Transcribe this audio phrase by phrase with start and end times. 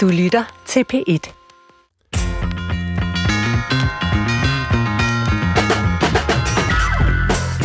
[0.00, 1.32] Du lytter til P1.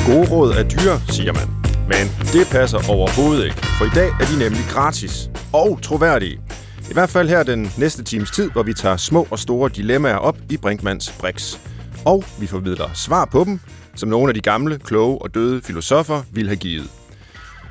[0.06, 1.48] Gode råd er dyre, siger man.
[1.88, 6.40] Men det passer overhovedet ikke, for i dag er de nemlig gratis og troværdige.
[6.90, 10.18] I hvert fald her den næste times tid, hvor vi tager små og store dilemmaer
[10.18, 11.58] op i Brinkmans Brix.
[12.06, 13.60] Og vi formidler svar på dem,
[13.96, 16.90] som nogle af de gamle, kloge og døde filosofer ville have givet.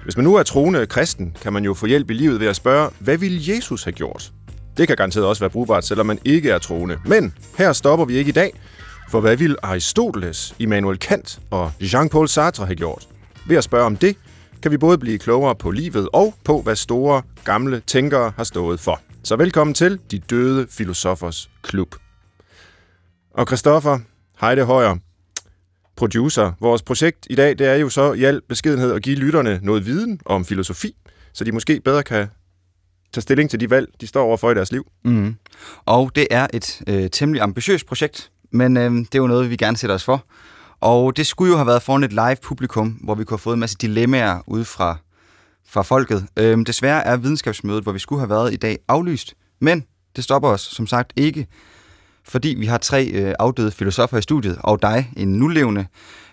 [0.04, 2.56] Hvis man nu er troende kristen, kan man jo få hjælp i livet ved at
[2.56, 4.32] spørge, hvad ville Jesus have gjort?
[4.77, 6.98] Det kan garanteret også være brugbart, selvom man ikke er troende.
[7.06, 8.60] Men her stopper vi ikke i dag,
[9.10, 13.09] for hvad ville Aristoteles, Immanuel Kant og Jean-Paul Sartre have gjort?
[13.48, 14.16] Ved at spørge om det,
[14.62, 18.80] kan vi både blive klogere på livet og på, hvad store, gamle tænkere har stået
[18.80, 19.00] for.
[19.24, 21.95] Så velkommen til De Døde Filosofers Klub.
[23.34, 23.98] Og Christoffer
[24.41, 24.97] Heide Højer,
[25.97, 26.52] producer.
[26.61, 29.86] Vores projekt i dag, det er jo så i al beskedenhed at give lytterne noget
[29.86, 30.95] viden om filosofi,
[31.33, 32.27] så de måske bedre kan
[33.14, 34.86] tage stilling til de valg, de står overfor i deres liv.
[35.04, 35.36] Mm.
[35.86, 39.56] Og det er et øh, temmelig ambitiøst projekt, men øh, det er jo noget, vi
[39.56, 40.25] gerne sætter os for.
[40.80, 43.55] Og det skulle jo have været foran et live publikum, hvor vi kunne have fået
[43.55, 44.97] en masse dilemmaer ud fra,
[45.69, 46.27] fra folket.
[46.39, 49.34] Øh, desværre er videnskabsmødet, hvor vi skulle have været i dag, aflyst.
[49.61, 49.84] Men
[50.17, 51.46] det stopper os som sagt ikke,
[52.24, 55.86] fordi vi har tre øh, afdøde filosofer i studiet, og dig, en nulevende.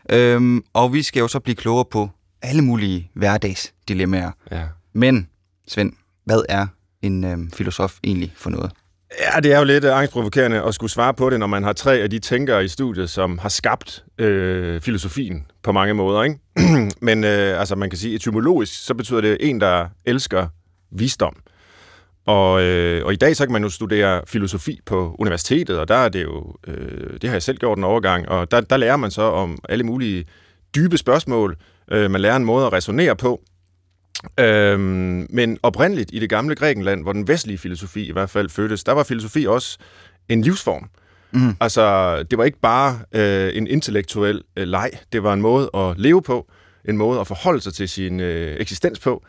[0.09, 2.09] Øhm, og vi skal jo så blive klogere på
[2.41, 4.31] alle mulige hverdagsdilemmaer.
[4.51, 4.63] Ja.
[4.93, 5.27] Men,
[5.67, 5.93] Svend,
[6.31, 6.67] hvad er
[7.01, 8.71] en øh, filosof egentlig for noget?
[9.19, 11.73] Ja, det er jo lidt øh, angstprovokerende at skulle svare på det, når man har
[11.73, 16.23] tre af de tænkere i studiet, som har skabt øh, filosofien på mange måder.
[16.23, 16.39] Ikke?
[17.07, 20.47] Men øh, altså, man kan sige, etymologisk, så betyder det en, der elsker
[20.91, 21.35] visdom.
[22.25, 25.95] Og, øh, og i dag så kan man jo studere filosofi på universitetet, og der
[25.95, 28.97] er det jo, øh, det har jeg selv gjort en overgang, og der, der lærer
[28.97, 30.25] man så om alle mulige
[30.75, 31.57] dybe spørgsmål.
[31.91, 33.41] Øh, man lærer en måde at resonere på.
[34.39, 34.79] Øh,
[35.29, 38.91] men oprindeligt i det gamle Grækenland, hvor den vestlige filosofi i hvert fald fødtes, der
[38.91, 39.77] var filosofi også
[40.29, 40.89] en livsform.
[41.31, 41.55] Mm.
[41.59, 45.97] Altså, det var ikke bare øh, en intellektuel øh, leg, det var en måde at
[45.97, 46.51] leve på,
[46.89, 49.23] en måde at forholde sig til sin øh, eksistens på,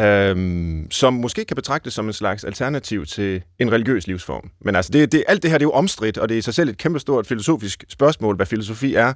[0.00, 4.50] øhm, som måske kan betragtes som en slags alternativ til en religiøs livsform.
[4.60, 6.42] Men altså, det, det, alt det her det er jo omstridt, og det er i
[6.42, 9.12] sig selv et kæmpestort filosofisk spørgsmål, hvad filosofi er.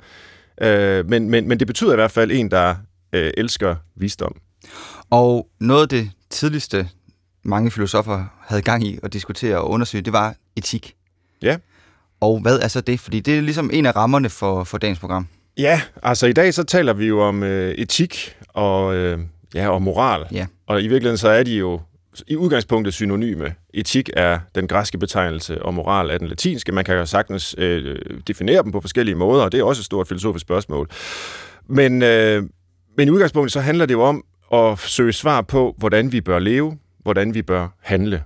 [0.60, 2.74] Øh, men, men, men det betyder i hvert fald en, der
[3.12, 4.36] øh, elsker visdom.
[5.10, 6.88] Og noget af det tidligste,
[7.44, 10.94] mange filosofer havde gang i at diskutere og undersøge, det var etik.
[11.42, 11.56] Ja.
[12.20, 13.00] Og hvad er så det?
[13.00, 15.26] Fordi det er ligesom en af rammerne for, for dagens program.
[15.58, 19.18] Ja, altså i dag så taler vi jo om øh, etik og, øh,
[19.54, 20.26] ja, og moral.
[20.32, 20.46] Ja.
[20.66, 21.80] Og i virkeligheden så er de jo
[22.26, 23.54] i udgangspunktet synonyme.
[23.74, 26.72] Etik er den græske betegnelse, og moral er den latinske.
[26.72, 29.84] Man kan jo sagtens øh, definere dem på forskellige måder, og det er også et
[29.84, 30.88] stort filosofisk spørgsmål.
[31.68, 32.42] Men, øh,
[32.96, 36.38] men i udgangspunktet så handler det jo om at søge svar på, hvordan vi bør
[36.38, 38.22] leve, hvordan vi bør handle.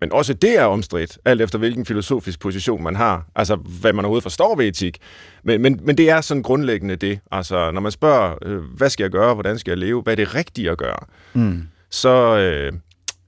[0.00, 3.26] Men også det er omstridt, alt efter hvilken filosofisk position man har.
[3.34, 4.98] Altså, hvad man overhovedet forstår ved etik.
[5.44, 7.20] Men, men, men det er sådan grundlæggende det.
[7.30, 10.16] Altså, når man spørger, øh, hvad skal jeg gøre, hvordan skal jeg leve, hvad er
[10.16, 10.98] det rigtige at gøre,
[11.32, 11.62] mm.
[11.90, 12.72] så, øh,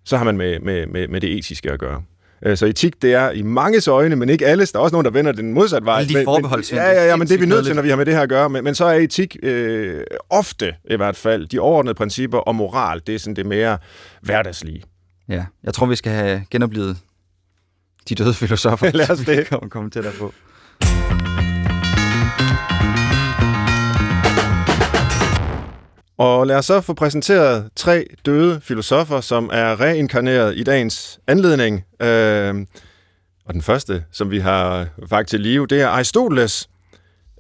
[0.04, 2.03] så har man med, med, med, med det etiske at gøre.
[2.47, 4.72] Øh, Så etik, det er i manges øjne, men ikke alles.
[4.72, 5.98] Der er også nogen, der vender den modsatte vej.
[5.98, 6.82] Alle de Men- forbehold, men, Svend.
[6.82, 8.20] ja, ja, ja, men det er vi nødt til, når vi har med det her
[8.20, 8.50] at gøre.
[8.50, 13.03] Men, men så er etik øh, ofte, i hvert fald, de overordnede principper og moral,
[13.06, 13.78] det er sådan det mere
[14.22, 14.82] hverdagslige.
[15.28, 16.97] Ja, jeg tror, vi skal have genoplevet
[18.08, 18.91] de døde filosofer.
[18.94, 19.36] Lad os det.
[19.36, 20.32] kan komme, komme tættere på.
[26.22, 31.84] Og lad os så få præsenteret tre døde filosofer, som er reinkarneret i dagens anledning.
[32.03, 32.55] Øh,
[33.47, 36.69] og den første, som vi har faktisk til live, det er Aristoteles,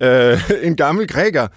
[0.02, 1.48] øh, en gammel græker,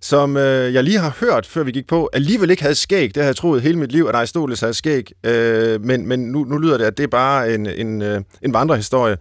[0.00, 3.14] som øh, jeg lige har hørt, før vi gik på, alligevel ikke havde skæg.
[3.14, 5.12] Det har jeg troet hele mit liv, at Aristoteles havde skæg.
[5.26, 8.54] Øh, men men nu, nu lyder det, at det er bare en, en, øh, en
[8.54, 9.16] vandrehistorie.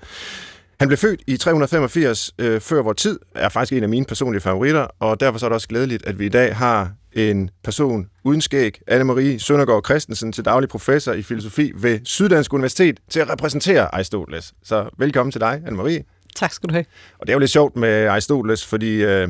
[0.80, 4.42] Han blev født i 385 øh, før vor tid, er faktisk en af mine personlige
[4.42, 8.08] favoritter, og derfor så er det også glædeligt, at vi i dag har en person
[8.24, 13.30] uden skæg, Anne-Marie Søndergaard Christensen, til daglig professor i filosofi ved Syddansk Universitet, til at
[13.30, 14.54] repræsentere Aristoteles.
[14.64, 16.28] Så velkommen til dig, Anne-Marie.
[16.36, 16.86] Tak skal du have.
[17.20, 19.30] Og det er jo lidt sjovt med Aristoteles, fordi øh,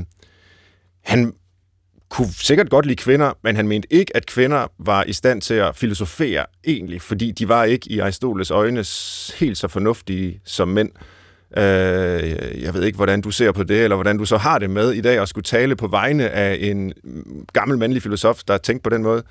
[1.04, 1.34] han
[2.10, 5.54] kunne sikkert godt lide kvinder, men han mente ikke, at kvinder var i stand til
[5.54, 8.86] at filosofere egentlig, fordi de var ikke i Aristoteles øjne
[9.40, 10.92] helt så fornuftige som mænd.
[11.58, 14.70] Øh, jeg ved ikke, hvordan du ser på det, eller hvordan du så har det
[14.70, 16.94] med i dag at skulle tale på vegne af en
[17.54, 19.24] gammel mandlig filosof, der tænkte på den måde.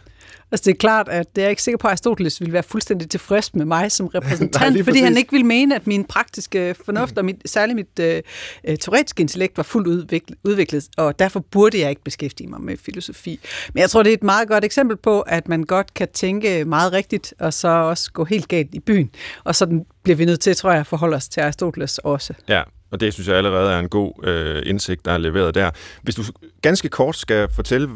[0.53, 3.11] Altså det er klart, at det er ikke sikker på, at Aristoteles ville være fuldstændig
[3.11, 7.19] tilfreds med mig som repræsentant, Nej, fordi han ikke ville mene, at min praktiske fornuft
[7.19, 8.23] og mit, særligt mit øh,
[8.65, 12.77] øh, teoretiske intellekt var fuldt udviklet, udviklet, og derfor burde jeg ikke beskæftige mig med
[12.77, 13.41] filosofi.
[13.75, 16.65] Men jeg tror, det er et meget godt eksempel på, at man godt kan tænke
[16.65, 19.11] meget rigtigt, og så også gå helt galt i byen.
[19.44, 22.35] Og sådan bliver vi nødt til, tror jeg, at forholde os til Aristoteles også.
[22.49, 25.71] Ja, og det synes jeg allerede er en god øh, indsigt, der er leveret der.
[26.03, 26.23] Hvis du
[26.62, 27.88] ganske kort skal fortælle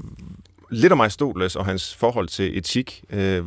[0.74, 3.42] lidt om Aristoteles og hans forhold til etik, øh,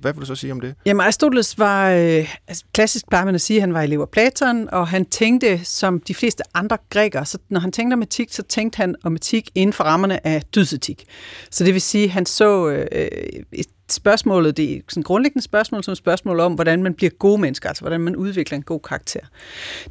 [0.00, 0.74] hvad vil du så sige om det?
[0.86, 4.08] Jamen Aristoteles var, øh, altså, klassisk plejer man at sige, at han var elev af
[4.08, 8.32] Platon, og han tænkte som de fleste andre grækere, så når han tænkte om etik,
[8.32, 11.04] så tænkte han om etik inden for rammerne af dydsetik.
[11.50, 13.08] Så det vil sige, at han så øh,
[13.52, 17.68] et spørgsmålet, det er sådan grundlæggende spørgsmål, som spørgsmål om, hvordan man bliver gode mennesker,
[17.68, 19.20] altså hvordan man udvikler en god karakter.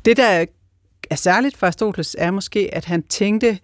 [0.05, 0.45] Det, der
[1.09, 3.59] er særligt for Aristoteles, er måske, at han tænkte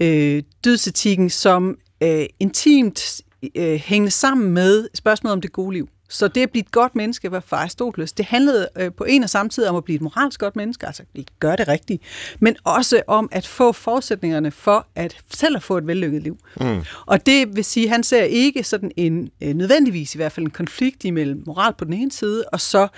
[0.00, 3.20] øh, dydsetikken som øh, intimt
[3.54, 5.88] øh, hængende sammen med spørgsmålet om det gode liv.
[6.08, 8.12] Så det at blive et godt menneske var for Aristoteles.
[8.12, 10.86] Det handlede øh, på en og samme tid om at blive et moralsk godt menneske,
[10.86, 11.02] altså
[11.40, 12.02] gøre det rigtigt,
[12.40, 16.38] men også om at få forudsætningerne for at selv at få et vellykket liv.
[16.60, 16.80] Mm.
[17.06, 20.46] Og det vil sige, at han ser ikke sådan en øh, nødvendigvis i hvert fald
[20.46, 22.88] en konflikt imellem moral på den ene side, og så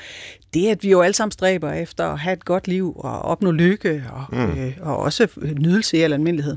[0.55, 3.51] det, at vi jo alle sammen stræber efter at have et godt liv og opnå
[3.51, 4.59] lykke og, mm.
[4.59, 5.27] øh, og også
[5.59, 6.57] nydelse i al almindelighed.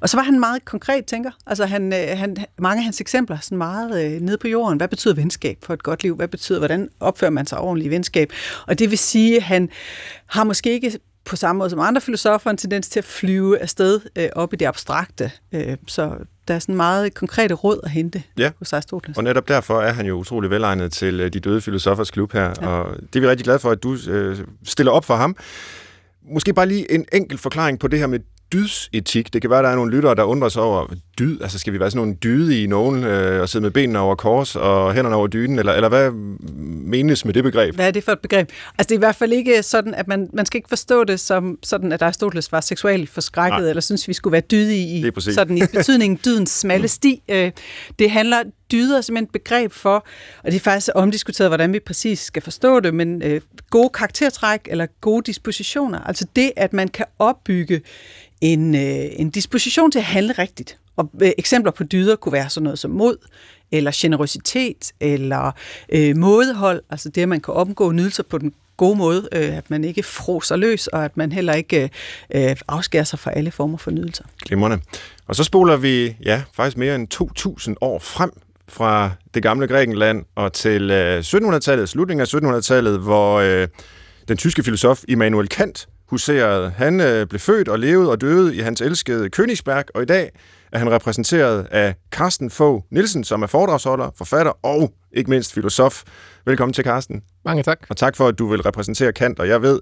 [0.00, 1.30] Og så var han meget konkret tænker.
[1.46, 4.76] Altså han, øh, han, mange af hans eksempler sådan meget øh, nede på jorden.
[4.76, 6.16] Hvad betyder venskab for et godt liv?
[6.16, 8.32] Hvad betyder, hvordan opfører man sig ordentligt i venskab?
[8.66, 9.68] Og det vil sige, at han
[10.26, 14.00] har måske ikke på samme måde som andre filosofer en tendens til at flyve afsted
[14.16, 15.30] øh, op i det abstrakte.
[15.52, 16.16] Øh, så
[16.48, 18.50] der er sådan meget konkrete råd at hente ja.
[18.58, 19.18] hos Aristoteles.
[19.18, 22.54] Og netop derfor er han jo utrolig velegnet til øh, de døde filosofers klub her,
[22.62, 22.66] ja.
[22.66, 25.36] og det er vi rigtig glade for, at du øh, stiller op for ham.
[26.30, 28.20] Måske bare lige en enkelt forklaring på det her med
[28.52, 29.32] dydsetik.
[29.32, 30.86] Det kan være, at der er nogle lyttere, der undrer sig over
[31.18, 31.40] dyd.
[31.42, 34.14] Altså, skal vi være sådan nogle dyde i nogen øh, og sidde med benene over
[34.14, 35.58] kors og hænderne over dynen?
[35.58, 36.10] Eller, eller hvad
[36.84, 37.74] menes med det begreb?
[37.74, 38.48] Hvad er det for et begreb?
[38.78, 41.20] Altså, det er i hvert fald ikke sådan, at man, man skal ikke forstå det
[41.20, 43.68] som sådan, at Aristoteles var seksuelt forskrækket, Nej.
[43.68, 47.22] eller synes, vi skulle være dyde i, sådan i betydningen dydens smalle sti.
[47.28, 47.50] Øh,
[47.98, 48.42] det handler
[48.72, 50.06] dyder simpelthen et begreb for,
[50.44, 54.60] og det er faktisk omdiskuteret, hvordan vi præcis skal forstå det, men øh, gode karaktertræk
[54.66, 56.00] eller gode dispositioner.
[56.00, 57.80] Altså det, at man kan opbygge
[58.40, 60.78] en, øh, en disposition til at handle rigtigt.
[60.96, 63.16] Og øh, eksempler på dyder kunne være sådan noget som mod,
[63.72, 65.52] eller generøsitet, eller
[65.88, 69.70] øh, mådehold, altså det, at man kan omgå nydelser på den gode måde, øh, at
[69.70, 71.90] man ikke froser løs, og at man heller ikke
[72.34, 74.24] øh, øh afskærer sig fra alle former for nydelser.
[74.44, 74.80] Glimrende.
[75.26, 77.08] Og så spoler vi, ja, faktisk mere end
[77.68, 78.30] 2.000 år frem
[78.68, 83.68] fra det gamle Grækenland og til øh, 1700-tallet, slutningen af 1700-tallet, hvor øh,
[84.28, 86.70] den tyske filosof Immanuel Kant huserede.
[86.70, 90.30] Han øh, blev født og levede og døde i hans elskede Königsberg, og i dag
[90.72, 96.02] er han repræsenteret af Carsten Fogh Nielsen, som er foredragsholder, forfatter og ikke mindst filosof.
[96.46, 97.22] Velkommen til, Carsten.
[97.44, 97.78] Mange tak.
[97.88, 99.80] Og tak for, at du vil repræsentere Kant, og jeg ved,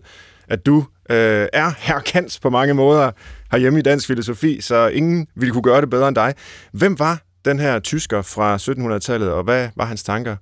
[0.48, 3.10] at du øh, er herr Kant på mange måder
[3.50, 6.34] herhjemme i dansk filosofi, så ingen ville kunne gøre det bedre end dig.
[6.72, 10.36] Hvem var den her tysker fra 1700-tallet, og hvad var hans tanker?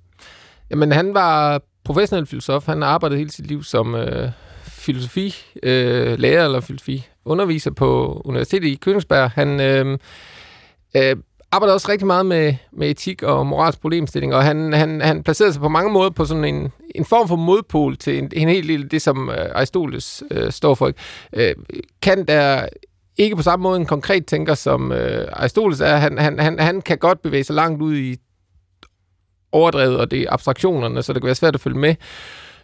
[0.69, 2.65] Jamen, han var professionel filosof.
[2.65, 4.29] Han arbejdede hele sit liv som øh,
[4.65, 9.27] filosofi, øh, lærer eller filosofi, underviser på Universitetet i Königsberg.
[9.35, 9.97] Han øh,
[10.95, 11.15] øh,
[11.51, 15.53] arbejdede også rigtig meget med, med etik og moralsk problemstilling, og han, han, han placerede
[15.53, 18.65] sig på mange måder på sådan en, en form for modpol til en, en helt
[18.65, 20.91] lille, det, som øh, Aristoteles øh, står for.
[21.33, 21.55] Øh,
[22.01, 22.67] Kant er
[23.17, 25.95] ikke på samme måde en konkret tænker, som øh, Aristoteles er.
[25.95, 28.17] Han, han, han, han kan godt bevæge sig langt ud i
[29.51, 31.95] overdrevet, og det er abstraktionerne, så det kan være svært at følge med.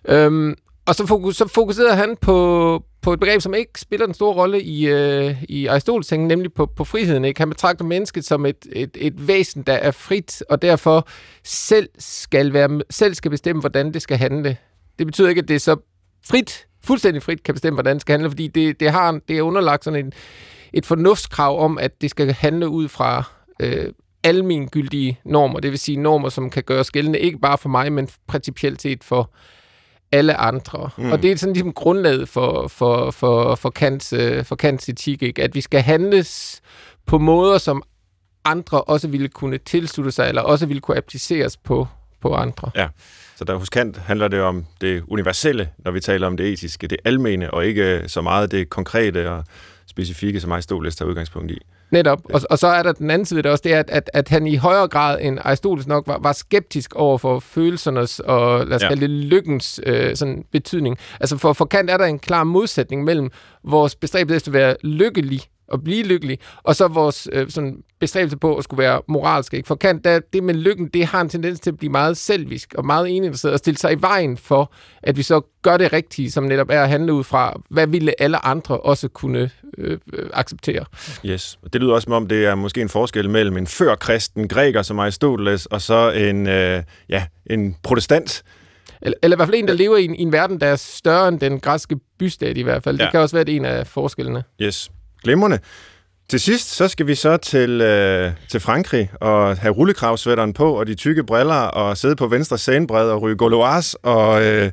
[0.07, 0.55] Øhm,
[0.85, 4.33] og så, fokus, så fokuserede han på, på et begreb, som ikke spiller en stor
[4.33, 7.25] rolle i, øh, i Aristoteles tænkning, nemlig på, på friheden.
[7.25, 7.41] Ikke?
[7.41, 11.07] Han betragter mennesket som et, et, et væsen, der er frit, og derfor
[11.43, 14.57] selv skal, være, selv skal bestemme, hvordan det skal handle.
[14.99, 15.75] Det betyder ikke, at det er så
[16.25, 19.41] frit, fuldstændig frit kan bestemme, hvordan det skal handle, fordi det, det, har, det er
[19.41, 20.13] underlagt sådan en,
[20.73, 23.23] et fornuftskrav om, at det skal handle ud fra
[23.59, 27.91] øh, almengyldige normer, det vil sige normer, som kan gøres gældende ikke bare for mig,
[27.93, 29.31] men principielt set for
[30.11, 30.89] alle andre.
[30.97, 31.11] Mm.
[31.11, 35.23] Og det er sådan ligesom grundlaget for, for, for, for, Kants, øh, for Kants etik,
[35.23, 35.43] ikke?
[35.43, 36.61] at vi skal handles
[37.05, 37.83] på måder, som
[38.45, 41.87] andre også ville kunne tilslutte sig, eller også ville kunne appliceres på,
[42.21, 42.71] på andre.
[42.75, 42.87] Ja,
[43.35, 46.87] så der hos Kant handler det om det universelle, når vi taler om det etiske,
[46.87, 49.43] det almene, og ikke så meget det konkrete og
[49.87, 51.57] specifikke, som Aristoteles tager udgangspunkt i.
[51.91, 52.19] Netop.
[52.33, 54.47] Og, og så er der den anden side også, det er, at, at, at han
[54.47, 58.81] i højere grad end Aristoteles nok var, var skeptisk over for følelsernes og lad os
[58.81, 58.87] ja.
[58.87, 60.97] kalde det lykkens øh, sådan betydning.
[61.19, 63.31] Altså for, for Kant er der en klar modsætning mellem
[63.63, 65.41] vores bestræbelse efter at være lykkelig
[65.73, 69.53] at blive lykkelig, og så vores øh, sådan bestræbelse på at skulle være moralsk.
[69.53, 69.67] Ikke?
[69.67, 72.73] For Kant, der, det med lykken, det har en tendens til at blive meget selvisk
[72.77, 74.73] og meget eninteresseret og stille sig i vejen for,
[75.03, 78.21] at vi så gør det rigtige, som netop er at handle ud fra, hvad ville
[78.21, 80.85] alle andre også kunne øh, øh, acceptere.
[81.25, 84.81] Yes, det lyder også som om, det er måske en forskel mellem en førkristen græker
[84.81, 88.43] som Aristoteles, og så en, øh, ja, en protestant,
[89.01, 90.75] eller, eller i hvert fald en, der lever i en, i en verden, der er
[90.75, 92.97] større end den græske bystat i hvert fald.
[92.97, 93.03] Ja.
[93.03, 94.43] Det kan også være det en af forskellene.
[94.61, 94.91] Yes,
[95.23, 95.59] glimrende.
[96.29, 100.87] Til sidst, så skal vi så til, øh, til Frankrig og have rullekravsvætteren på, og
[100.87, 104.71] de tykke briller, og sidde på venstre scenebred og ryge Gauloise, og, øh,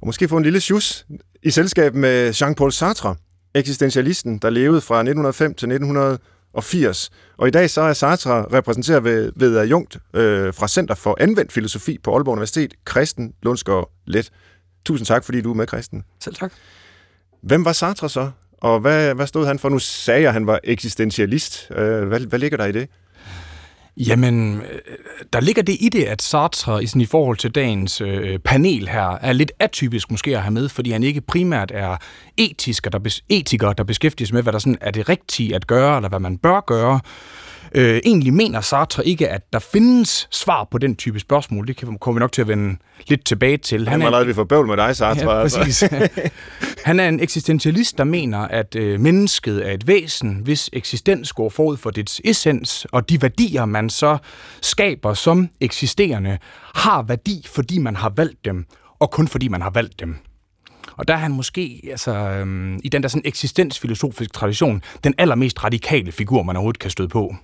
[0.00, 1.06] og måske få en lille sjus
[1.42, 3.16] i selskab med Jean-Paul Sartre,
[3.54, 7.10] eksistentialisten, der levede fra 1905 til 1980.
[7.38, 11.52] Og i dag så er Sartre repræsenteret ved, ved adjunkt øh, fra Center for Anvendt
[11.52, 14.30] Filosofi på Aalborg Universitet, Kristen Lundsgaard Let.
[14.84, 16.04] Tusind tak, fordi du er med, Kristen.
[16.20, 16.52] Selv tak.
[17.42, 18.30] Hvem var Sartre så?
[18.62, 19.68] Og hvad, hvad stod han for?
[19.68, 21.70] Nu sagde jeg, at han var eksistentialist.
[21.76, 22.88] Øh, hvad, hvad ligger der i det?
[23.96, 24.78] Jamen, øh,
[25.32, 28.88] der ligger det i det, at Sartre i, sådan, i forhold til dagens øh, panel
[28.88, 31.96] her er lidt atypisk måske at have med, fordi han ikke primært er
[32.36, 35.66] etisk, der bes, etiker, der beskæftiger sig med, hvad der sådan er det rigtige at
[35.66, 37.00] gøre, eller hvad man bør gøre,
[37.74, 41.66] Øh, egentlig mener Sartre ikke, at der findes svar på den type spørgsmål.
[41.66, 42.76] Det kommer vi nok til at vende
[43.06, 43.88] lidt tilbage til.
[43.88, 45.32] Han er allerede, vi får bøvl med dig, Sartre.
[45.32, 45.58] Ja, altså.
[45.58, 45.84] præcis.
[46.84, 51.48] Han er en eksistentialist, der mener, at øh, mennesket er et væsen, hvis eksistens går
[51.48, 54.18] forud for dets essens, og de værdier, man så
[54.62, 56.38] skaber som eksisterende,
[56.74, 58.66] har værdi, fordi man har valgt dem,
[59.00, 60.16] og kun fordi man har valgt dem.
[60.96, 65.64] Og der er han måske altså, øhm, i den der sådan eksistensfilosofiske tradition den allermest
[65.64, 67.34] radikale figur, man overhovedet kan støde på.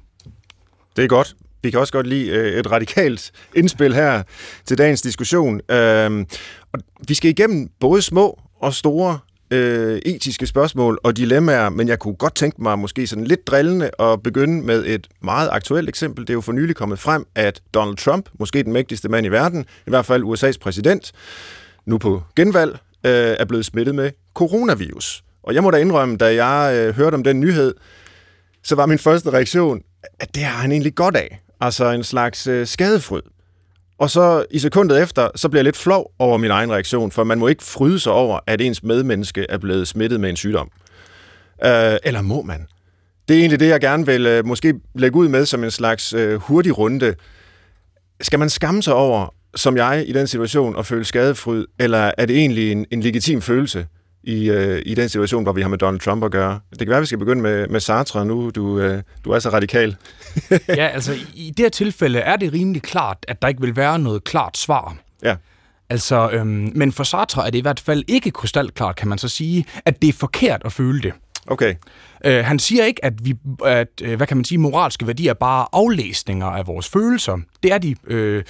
[0.99, 1.37] Det er godt.
[1.63, 4.23] Vi kan også godt lide øh, et radikalt indspil her
[4.65, 5.61] til dagens diskussion.
[5.71, 6.27] Øhm,
[6.73, 9.19] og vi skal igennem både små og store
[9.51, 13.91] øh, etiske spørgsmål og dilemmaer, men jeg kunne godt tænke mig måske sådan lidt drillende
[13.99, 16.23] at begynde med et meget aktuelt eksempel.
[16.27, 19.29] Det er jo for nylig kommet frem, at Donald Trump, måske den mægtigste mand i
[19.29, 21.13] verden, i hvert fald USA's præsident,
[21.87, 22.73] nu på genvalg,
[23.05, 25.25] øh, er blevet smittet med coronavirus.
[25.43, 27.75] Og jeg må da indrømme, da jeg øh, hørte om den nyhed,
[28.63, 29.83] så var min første reaktion,
[30.21, 31.41] at det har han egentlig godt af.
[31.61, 33.23] Altså en slags øh, skadefryd.
[33.99, 37.25] Og så i sekundet efter, så bliver jeg lidt flov over min egen reaktion, for
[37.25, 40.71] man må ikke fryde sig over, at ens medmenneske er blevet smittet med en sygdom.
[41.65, 42.67] Øh, eller må man?
[43.29, 46.13] Det er egentlig det, jeg gerne vil øh, måske lægge ud med som en slags
[46.13, 47.15] øh, hurtig runde.
[48.21, 52.27] Skal man skamme sig over, som jeg i den situation, at føle skadefryd, eller er
[52.27, 53.87] det egentlig en, en legitim følelse?
[54.23, 56.61] I, øh, i den situation, hvor vi har med Donald Trump at gøre.
[56.71, 58.51] Det kan være, at vi skal begynde med, med Sartre nu.
[58.51, 59.97] Du, øh, du er så radikal.
[60.69, 63.99] ja, altså i det her tilfælde er det rimelig klart, at der ikke vil være
[63.99, 64.97] noget klart svar.
[65.23, 65.37] Ja.
[65.91, 69.29] Altså, øhm, men for Sartre er det i hvert fald ikke krystalklart, kan man så
[69.29, 71.13] sige, at det er forkert at føle det.
[71.47, 71.75] Okay.
[72.25, 73.35] Øh, han siger ikke, at, vi,
[73.65, 77.39] at øh, hvad kan man sige, moralske værdier er bare aflæsninger af vores følelser.
[77.63, 78.45] Det er de øh,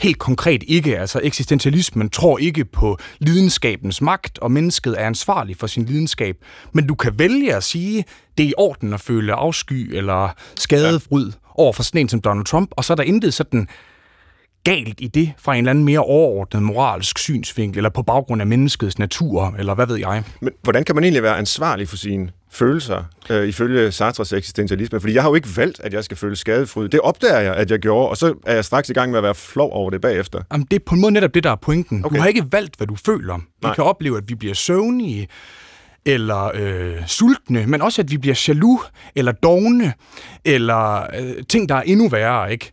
[0.00, 0.98] helt konkret ikke.
[0.98, 6.36] Altså eksistentialismen tror ikke på lidenskabens magt, og mennesket er ansvarlig for sin lidenskab.
[6.72, 8.04] Men du kan vælge at sige,
[8.38, 11.32] det er i orden at føle afsky eller skadefryd ja.
[11.54, 13.68] over for sådan en som Donald Trump, og så er der intet sådan
[14.64, 18.46] galt i det fra en eller anden mere overordnet moralsk synsvinkel, eller på baggrund af
[18.46, 20.22] menneskets natur, eller hvad ved jeg.
[20.40, 25.00] Men hvordan kan man egentlig være ansvarlig for sine følelser, øh, ifølge Sartres eksistentialisme?
[25.00, 26.88] Fordi jeg har jo ikke valgt, at jeg skal føle skadefryd.
[26.88, 29.22] Det opdager jeg, at jeg gjorde, og så er jeg straks i gang med at
[29.22, 30.42] være flov over det bagefter.
[30.52, 32.04] Jamen, det er på en måde netop det, der er pointen.
[32.04, 32.16] Okay.
[32.16, 33.38] Du har ikke valgt, hvad du føler.
[33.62, 35.28] Vi kan opleve, at vi bliver søvnige,
[36.04, 38.80] eller øh, sultne, men også at vi bliver jaloux,
[39.14, 39.92] eller dogne,
[40.44, 42.70] eller øh, ting, der er endnu værre, ikke?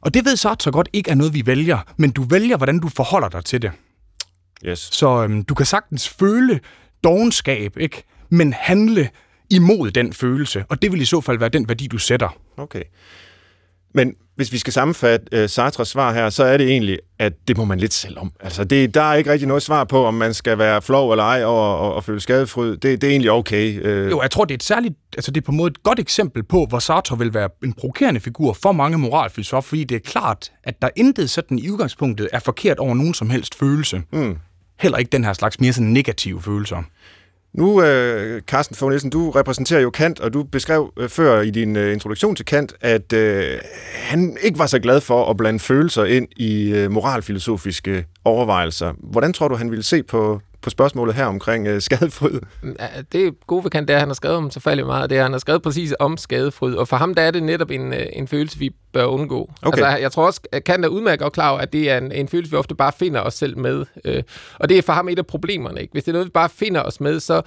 [0.00, 2.88] Og det ved Sartre godt ikke er noget, vi vælger, men du vælger, hvordan du
[2.88, 3.70] forholder dig til det.
[4.66, 4.78] Yes.
[4.78, 6.60] Så øhm, du kan sagtens føle
[7.04, 8.04] dogenskab, ikke?
[8.32, 9.08] Men handle
[9.50, 12.36] imod den følelse, og det vil i så fald være den værdi, du sætter.
[12.56, 12.82] Okay.
[13.94, 17.56] Men hvis vi skal sammenfatte uh, Sartres svar her, så er det egentlig, at det
[17.56, 18.32] må man lidt selv om.
[18.40, 21.24] Altså, det, der er ikke rigtig noget svar på, om man skal være flov eller
[21.24, 22.76] ej over at føle skadefryd.
[22.76, 23.80] Det, det er egentlig okay.
[23.80, 24.10] Uh...
[24.10, 25.98] Jo, jeg tror, det er et særligt, altså det er på en måde et godt
[25.98, 30.00] eksempel på, hvor Sartre vil være en provokerende figur for mange moralfilosofer, fordi det er
[30.10, 34.02] klart, at der intet sådan i udgangspunktet er forkert over nogen som helst følelse.
[34.12, 34.36] Mm.
[34.78, 36.82] Heller ikke den her slags mere sådan negative følelser.
[37.54, 41.50] Nu, øh, Carsten Fogh Nielsen, du repræsenterer jo Kant, og du beskrev øh, før i
[41.50, 43.58] din øh, introduktion til Kant, at øh,
[43.94, 48.92] han ikke var så glad for at blande følelser ind i øh, moralfilosofiske overvejelser.
[48.98, 52.40] Hvordan tror du, han ville se på, på spørgsmålet her omkring øh, skadefryd?
[52.78, 55.16] Ja, det gode Kant, det er, at han har skrevet om så faldet meget, det
[55.16, 57.70] er, at han har skrevet præcis om skadefryd, og for ham der er det netop
[57.70, 59.52] en, øh, en følelse, vi bør undgå.
[59.62, 59.82] Okay.
[59.82, 62.12] Altså, jeg tror også, at Kant er udmærket og klar over, at det er en,
[62.12, 63.84] en følelse, vi ofte bare finder os selv med.
[64.04, 64.22] Øh,
[64.58, 65.80] og det er for ham et af problemerne.
[65.80, 65.92] Ikke?
[65.92, 67.42] Hvis det er noget, vi bare finder os med, så,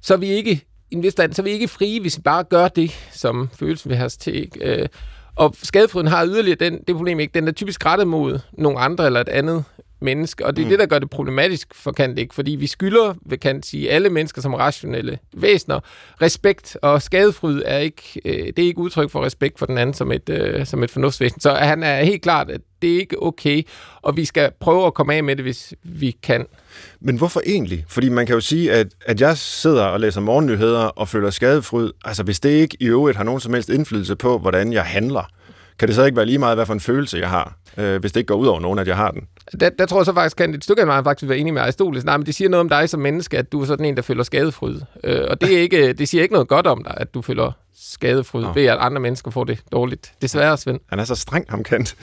[0.00, 2.22] så er vi ikke i en vis stand, så er vi ikke frie, hvis vi
[2.22, 4.34] bare gør det, som følelsen vil have os til.
[4.34, 4.82] Ikke?
[4.82, 4.88] Øh,
[5.36, 7.34] og skadefryden har yderligere den, det problem ikke.
[7.34, 9.64] Den er typisk rettet mod nogle andre eller et andet
[10.02, 10.70] menneske, og det er mm.
[10.70, 14.10] det, der gør det problematisk for Kant ikke, fordi vi skylder, vil Kant sige, alle
[14.10, 15.80] mennesker som rationelle væsener
[16.22, 19.94] respekt, og skadefryd er ikke, øh, det er ikke udtryk for respekt for den anden
[19.94, 21.40] som et, øh, som et fornuftsvæsen.
[21.40, 23.62] Så han er helt klart, at det er ikke okay,
[24.02, 26.46] og vi skal prøve at komme af med det, hvis vi kan.
[27.00, 27.84] Men hvorfor egentlig?
[27.88, 31.92] Fordi man kan jo sige, at, at jeg sidder og læser morgennyheder og føler skadefryd.
[32.04, 35.30] Altså hvis det ikke i øvrigt har nogen som helst indflydelse på, hvordan jeg handler,
[35.82, 38.12] kan det så ikke være lige meget, hvad for en følelse jeg har, øh, hvis
[38.12, 39.22] det ikke går ud over nogen, at jeg har den?
[39.60, 41.62] Der, der tror jeg så faktisk, at et stykke af mig faktisk være enig med
[41.62, 42.04] Aristoteles.
[42.04, 44.02] Nej, men det siger noget om dig som menneske, at du er sådan en, der
[44.02, 44.80] føler skadefryd.
[45.04, 47.52] Øh, og det, er ikke, det siger ikke noget godt om dig, at du føler
[47.76, 50.12] skadefryd ved, at andre mennesker får det dårligt.
[50.22, 50.80] Desværre, Svend.
[50.90, 51.96] Han er så streng, ham kendt.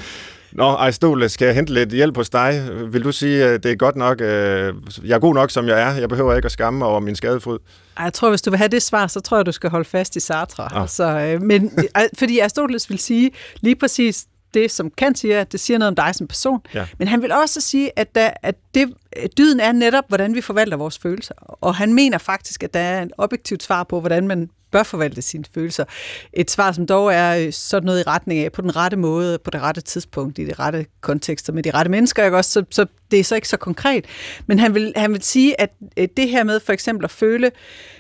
[0.51, 2.69] Nå, Aristoteles, skal jeg hente lidt hjælp hos dig?
[2.87, 5.81] Vil du sige, at det er godt nok, øh, jeg er god nok, som jeg
[5.81, 7.57] er, jeg behøver ikke at skamme over min skadefryd?
[7.99, 10.15] Jeg tror, hvis du vil have det svar, så tror jeg, du skal holde fast
[10.15, 10.63] i Sartre.
[10.63, 10.81] Ah.
[10.81, 11.71] Altså, øh, men,
[12.19, 15.95] fordi Aristoteles vil sige lige præcis det, som Kant siger, at det siger noget om
[15.95, 16.59] dig som person.
[16.73, 16.85] Ja.
[16.99, 18.93] Men han vil også sige, at, der, at det,
[19.37, 21.33] dyden er netop, hvordan vi forvalter vores følelser.
[21.39, 25.21] Og han mener faktisk, at der er en objektivt svar på, hvordan man bør forvalte
[25.21, 25.85] sine følelser.
[26.33, 29.37] Et svar, som dog er øh, sådan noget i retning af på den rette måde,
[29.37, 32.37] på det rette tidspunkt, i det rette kontekster med de rette mennesker, ikke?
[32.37, 34.05] Også, så, så det er så ikke så konkret.
[34.47, 37.51] Men han vil, han vil sige, at øh, det her med for eksempel at føle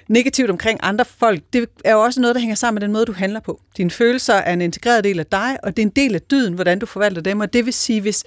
[0.07, 3.05] negativt omkring andre folk, det er jo også noget, der hænger sammen med den måde,
[3.05, 3.61] du handler på.
[3.77, 6.53] Dine følelser er en integreret del af dig, og det er en del af dyden,
[6.53, 7.39] hvordan du forvalter dem.
[7.39, 8.23] Og det vil sige, hvis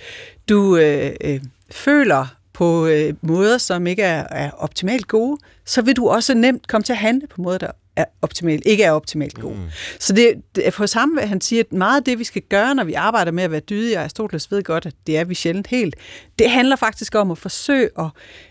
[0.49, 5.97] du øh, øh, føler på øh, måder, som ikke er, er optimalt gode, så vil
[5.97, 9.39] du også nemt komme til at handle på måder, der er optimalt, ikke er optimalt
[9.39, 9.55] gode.
[9.55, 9.61] Mm.
[9.99, 12.85] Så det, det for samme, han siger, at meget af det, vi skal gøre, når
[12.85, 15.67] vi arbejder med at være dydige, og Aristoteles ved godt, at det er vi sjældent
[15.67, 15.97] helt,
[16.39, 18.07] det handler faktisk om at forsøge at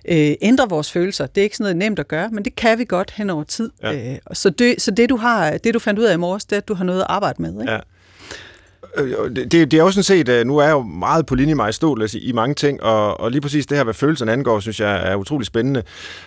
[0.05, 1.27] øh, ændre vores følelser.
[1.27, 3.43] Det er ikke sådan noget nemt at gøre, men det kan vi godt hen over
[3.43, 3.71] tid.
[3.83, 4.11] Ja.
[4.11, 6.55] Øh, så, det, så det, du har, det, du fandt ud af i morges, det
[6.55, 7.61] er, at du har noget at arbejde med.
[7.61, 7.71] Ikke?
[7.71, 7.79] Ja.
[8.97, 11.55] Øh, det, det er jo sådan set, øh, nu er jeg jo meget på linje
[11.55, 14.79] med Aristoteles i, mange ting, og, og lige præcis det her, hvad følelserne angår, synes
[14.79, 15.83] jeg er utrolig spændende.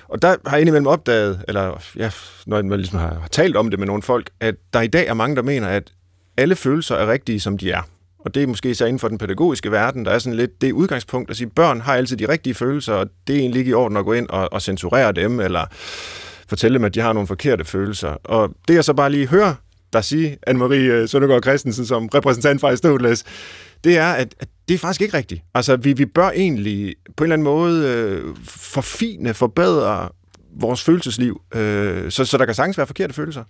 [0.08, 2.10] Og der har jeg indimellem opdaget, eller ja,
[2.46, 5.06] når jeg ligesom har, har talt om det med nogle folk, at der i dag
[5.06, 5.92] er mange, der mener, at
[6.36, 7.82] alle følelser er rigtige, som de er.
[8.18, 10.72] Og det er måske så inden for den pædagogiske verden, der er sådan lidt det
[10.72, 13.70] udgangspunkt at sige, at børn har altid de rigtige følelser, og det er egentlig ikke
[13.70, 15.64] i orden at gå ind og, og censurere dem, eller
[16.48, 18.08] fortælle dem, at de har nogle forkerte følelser.
[18.24, 19.54] Og det jeg så bare lige hører
[19.94, 23.24] der siger Anne-Marie øh, Søndergaard Christensen som repræsentant for Aristoteles,
[23.84, 25.42] det er, at, at det er faktisk ikke rigtigt.
[25.54, 30.08] Altså, vi, vi bør egentlig på en eller anden måde øh, forfine, forbedre
[30.56, 33.44] vores følelsesliv, øh, så, så der kan sagtens være forkerte følelser.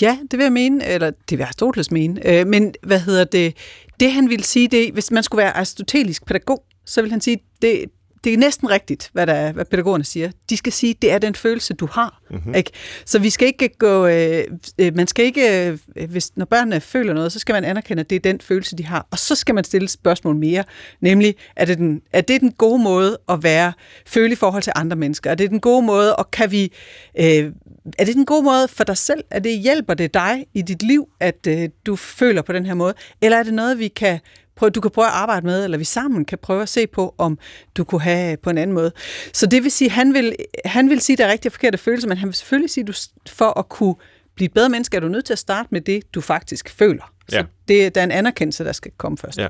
[0.00, 2.40] Ja, det vil jeg mene, eller det vil Aristoteles mene.
[2.40, 3.56] Øh, men hvad hedder det?
[4.00, 7.38] Det han ville sige, det, hvis man skulle være aristotelisk pædagog, så vil han sige,
[7.62, 7.84] det,
[8.26, 10.30] det er næsten rigtigt, hvad, der er, hvad pædagogerne siger.
[10.50, 12.22] De skal sige, det er den følelse, du har.
[12.30, 12.54] Mm-hmm.
[12.54, 12.70] Ikke?
[13.04, 14.06] Så vi skal ikke gå...
[14.06, 14.44] Øh,
[14.78, 15.70] øh, man skal ikke...
[15.96, 18.76] Øh, hvis, når børnene føler noget, så skal man anerkende, at det er den følelse,
[18.76, 19.06] de har.
[19.10, 20.64] Og så skal man stille spørgsmål mere,
[21.00, 23.72] nemlig, er det, den, er det den gode måde at være
[24.06, 25.30] føle i forhold til andre mennesker?
[25.30, 26.72] Er det den gode måde, og kan vi...
[27.18, 27.52] Øh,
[27.98, 29.24] er det den gode måde for dig selv?
[29.30, 32.74] Er det hjælper det dig i dit liv, at øh, du føler på den her
[32.74, 32.94] måde?
[33.22, 34.18] Eller er det noget, vi kan
[34.56, 37.14] prøve, du kan prøve at arbejde med, eller vi sammen kan prøve at se på,
[37.18, 37.38] om
[37.76, 38.92] du kunne have på en anden måde.
[39.32, 42.08] Så det vil sige, han vil, han vil sige, at der er rigtig forkerte følelser,
[42.08, 42.92] men han vil selvfølgelig sige, at du,
[43.28, 43.94] for at kunne
[44.34, 47.12] blive et bedre menneske, er du nødt til at starte med det, du faktisk føler.
[47.28, 47.44] Så ja.
[47.68, 49.38] det, der er en anerkendelse, der skal komme først.
[49.38, 49.48] Ja.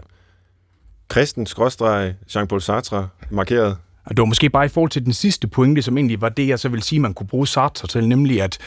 [1.08, 3.76] Kristen, skråstreg, Jean-Paul Sartre, markeret.
[4.04, 6.48] Og det var måske bare i forhold til den sidste pointe, som egentlig var det,
[6.48, 8.58] jeg så vil sige, man kunne bruge Sartre til, nemlig at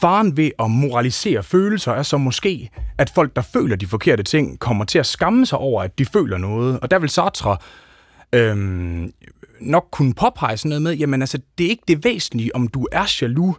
[0.00, 4.58] Faren ved at moralisere følelser er så måske, at folk, der føler de forkerte ting,
[4.58, 6.80] kommer til at skamme sig over, at de føler noget.
[6.80, 7.56] Og der vil Sartre
[8.32, 9.12] øhm,
[9.60, 12.86] nok kunne påpege sådan noget med, jamen altså, det er ikke det væsentlige, om du
[12.92, 13.56] er jaloux,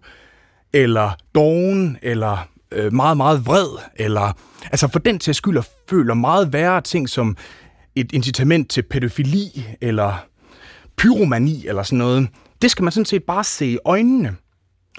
[0.74, 6.54] eller doven, eller øh, meget, meget vred, eller altså for den til skyld føler meget
[6.54, 7.38] værre ting som
[7.96, 10.26] et incitament til pædofili, eller
[10.98, 12.28] pyromani, eller sådan noget.
[12.62, 14.36] Det skal man sådan set bare se i øjnene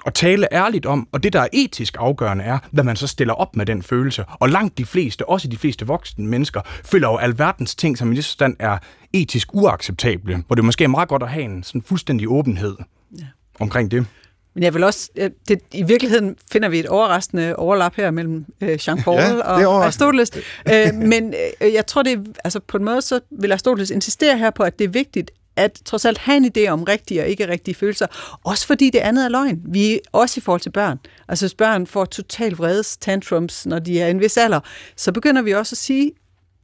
[0.05, 3.33] og tale ærligt om, og det, der er etisk afgørende, er, hvad man så stiller
[3.33, 4.25] op med den følelse.
[4.27, 8.15] Og langt de fleste, også de fleste voksne mennesker, føler jo alverdens ting, som i
[8.15, 8.77] det stand er
[9.13, 12.75] etisk uacceptable, hvor det måske er meget godt at have en sådan fuldstændig åbenhed
[13.19, 13.25] ja.
[13.59, 14.05] omkring det.
[14.53, 15.09] Men jeg vil også,
[15.47, 20.31] det, i virkeligheden finder vi et overraskende overlap her mellem øh, Jean-Paul ja, og Aristoteles.
[20.73, 24.37] øh, men øh, jeg tror, det er, altså på en måde, så vil Aristoteles insistere
[24.37, 27.27] her på, at det er vigtigt, at trods alt have en idé om rigtige og
[27.27, 28.07] ikke rigtige følelser.
[28.43, 29.61] Også fordi det andet er løgn.
[29.65, 30.99] Vi også i forhold til børn.
[31.27, 34.59] Altså hvis børn får totalt vredes tantrums, når de er en vis alder,
[34.95, 36.11] så begynder vi også at sige,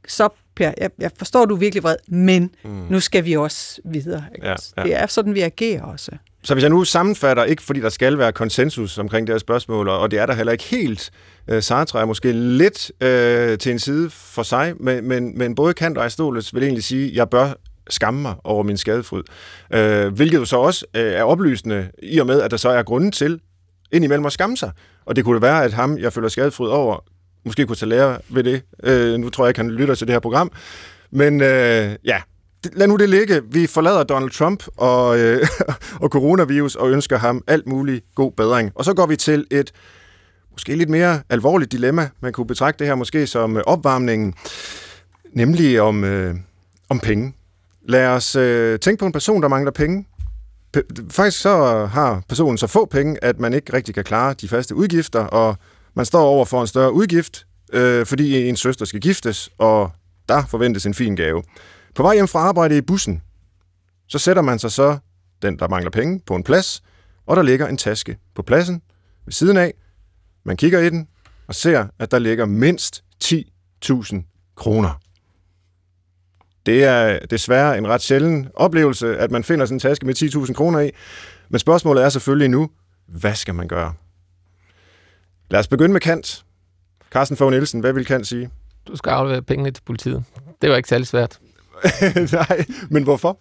[0.08, 2.70] så Per, jeg, jeg forstår, du er virkelig vred, men mm.
[2.90, 4.24] nu skal vi også videre.
[4.34, 4.46] Ikke?
[4.46, 4.82] Ja, ja.
[4.82, 6.10] Det er sådan, vi agerer også.
[6.44, 9.88] Så hvis jeg nu sammenfatter, ikke fordi der skal være konsensus omkring det her spørgsmål,
[9.88, 11.10] og det er der heller ikke helt,
[11.48, 15.74] øh, Sartre er måske lidt øh, til en side for sig, men, men, men både
[15.74, 17.52] Kant og Aristoteles vil egentlig sige, at jeg bør
[17.90, 19.22] skamme mig over min skadefryd.
[19.72, 22.82] Øh, hvilket jo så også øh, er oplysende, i og med, at der så er
[22.82, 23.40] grunden til
[23.92, 24.70] indimellem at skamme sig.
[25.04, 27.04] Og det kunne være, at ham, jeg føler skadefryd over,
[27.44, 28.62] måske kunne tage lære ved det.
[28.84, 30.52] Øh, nu tror jeg ikke, han lytter til det her program.
[31.10, 32.22] Men øh, ja,
[32.72, 33.42] lad nu det ligge.
[33.50, 35.46] Vi forlader Donald Trump og, øh,
[36.02, 38.72] og coronavirus og ønsker ham alt mulig god bedring.
[38.74, 39.72] Og så går vi til et
[40.50, 42.08] måske lidt mere alvorligt dilemma.
[42.20, 44.34] Man kunne betragte det her måske som øh, opvarmningen,
[45.32, 46.34] nemlig om, øh,
[46.88, 47.34] om penge.
[47.88, 50.06] Lad os øh, tænke på en person, der mangler penge.
[50.76, 54.48] P- faktisk så har personen så få penge, at man ikke rigtig kan klare de
[54.48, 55.56] faste udgifter, og
[55.94, 59.90] man står over for en større udgift, øh, fordi en søster skal giftes, og
[60.28, 61.42] der forventes en fin gave.
[61.94, 63.22] På vej hjem fra arbejde i bussen,
[64.08, 64.98] så sætter man sig så,
[65.42, 66.82] den der mangler penge, på en plads,
[67.26, 68.82] og der ligger en taske på pladsen
[69.24, 69.74] ved siden af.
[70.44, 71.08] Man kigger i den
[71.46, 75.01] og ser, at der ligger mindst 10.000 kroner.
[76.66, 80.52] Det er desværre en ret sjælden oplevelse, at man finder sådan en taske med 10.000
[80.52, 80.90] kroner i.
[81.48, 82.70] Men spørgsmålet er selvfølgelig nu,
[83.06, 83.94] hvad skal man gøre?
[85.50, 86.44] Lad os begynde med Kant.
[87.10, 88.50] Carsten Fogh Nielsen, hvad vil Kant sige?
[88.88, 90.24] Du skal aflevere pengene til politiet.
[90.62, 91.38] Det var ikke særlig svært.
[92.32, 93.38] Nej, men hvorfor?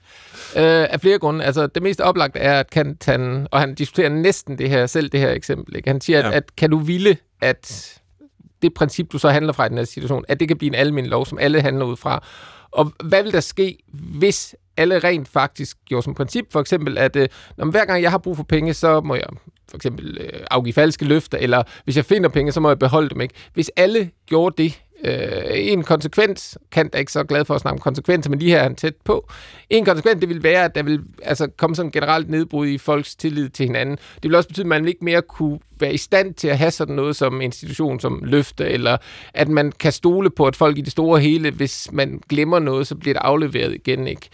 [0.56, 1.46] Øh, af flere grunde.
[1.46, 5.10] Altså, det mest oplagte er, at kan han, og han diskuterer næsten det her, selv
[5.10, 5.90] det her eksempel, ikke?
[5.90, 6.28] han siger, ja.
[6.28, 7.98] at, at kan du ville, at
[8.62, 10.76] det princip, du så handler fra i den her situation, at det kan blive en
[10.76, 12.24] almindelig lov, som alle handler ud fra.
[12.72, 17.16] Og hvad vil der ske, hvis alle rent faktisk gjorde som princip, for eksempel, at
[17.16, 19.28] øh, når hver gang jeg har brug for penge, så må jeg
[19.70, 23.10] for eksempel øh, afgive falske løfter, eller hvis jeg finder penge, så må jeg beholde
[23.10, 23.34] dem ikke.
[23.54, 27.76] Hvis alle gjorde det, øh, en konsekvens, kan er ikke så glad for at snakke
[27.76, 29.30] om konsekvenser, men lige her er han tæt på.
[29.70, 33.16] En konsekvens, det vil være, at der vil altså, komme sådan generelt nedbrud i folks
[33.16, 33.96] tillid til hinanden.
[33.96, 36.72] Det vil også betyde, at man ikke mere kunne være i stand til at have
[36.72, 38.98] sådan noget som institution, som løfte, eller
[39.34, 42.88] at man kan stole på, at folk i det store hele, hvis man glemmer noget,
[42.88, 44.08] så bliver det afleveret igen.
[44.08, 44.30] Ikke?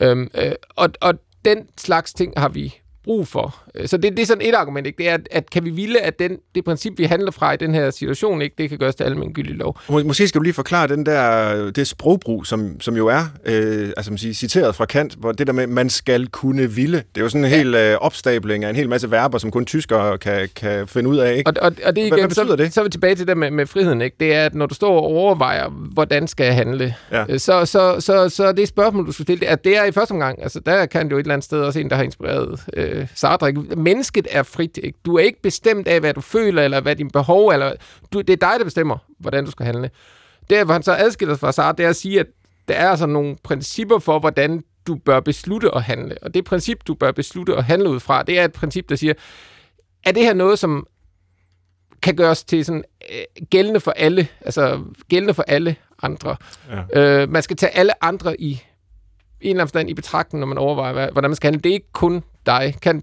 [0.00, 3.62] Øhm, øh, og, og den slags ting har vi brug for.
[3.74, 4.98] Øh, så det, det er sådan et argument, ikke?
[4.98, 7.56] det er, at, at kan vi ville, at den, det princip, vi handler fra i
[7.56, 9.78] den her situation, ikke, det kan gøres til almengyldig lov.
[9.88, 14.12] Måske skal du lige forklare den der, det sprogbrug, som, som jo er øh, altså,
[14.12, 17.20] man siger, citeret fra Kant, hvor det der med, man skal kunne ville, det er
[17.20, 17.56] jo sådan en ja.
[17.56, 21.18] hel øh, opstabling af en hel masse verber, som kun tyskere kan, kan finde ud
[21.18, 21.36] af.
[21.36, 21.50] Ikke?
[21.50, 22.66] Og, og, og det igen, hvad, betyder det?
[22.66, 24.02] Så, så er vi tilbage til det med, med friheden.
[24.02, 24.16] Ikke?
[24.20, 27.24] Det er, at når du står og overvejer, hvordan skal jeg handle, ja.
[27.28, 30.12] Øh, så, så, så, så det spørgsmål, du skal stille, at det er i første
[30.12, 32.60] omgang, altså der kan det jo et eller andet sted også en, der har inspireret
[32.76, 33.60] øh, Sartre, ikke?
[33.60, 34.78] mennesket er frit.
[34.82, 34.98] Ikke?
[35.04, 37.72] Du er ikke bestemt af, hvad du føler, eller hvad din behov eller
[38.12, 39.90] du, det er dig, der bestemmer, hvordan du skal handle.
[40.50, 42.26] Det, hvor han så adskiller sig fra Sartre, det er at sige, at
[42.68, 46.16] der er altså nogle principper for, hvordan du bør beslutte at handle.
[46.22, 48.96] Og det princip, du bør beslutte at handle ud fra, det er et princip, der
[48.96, 49.14] siger,
[50.04, 50.86] er det her noget, som
[52.02, 56.36] kan gøres til sådan øh, gældende for alle, altså gældende for alle andre.
[56.94, 57.22] Ja.
[57.22, 58.58] Øh, man skal tage alle andre i en
[59.40, 61.62] eller anden forstand i betragtning, når man overvejer, hvordan man skal handle.
[61.62, 62.74] Det er ikke kun dig.
[62.82, 63.02] Kan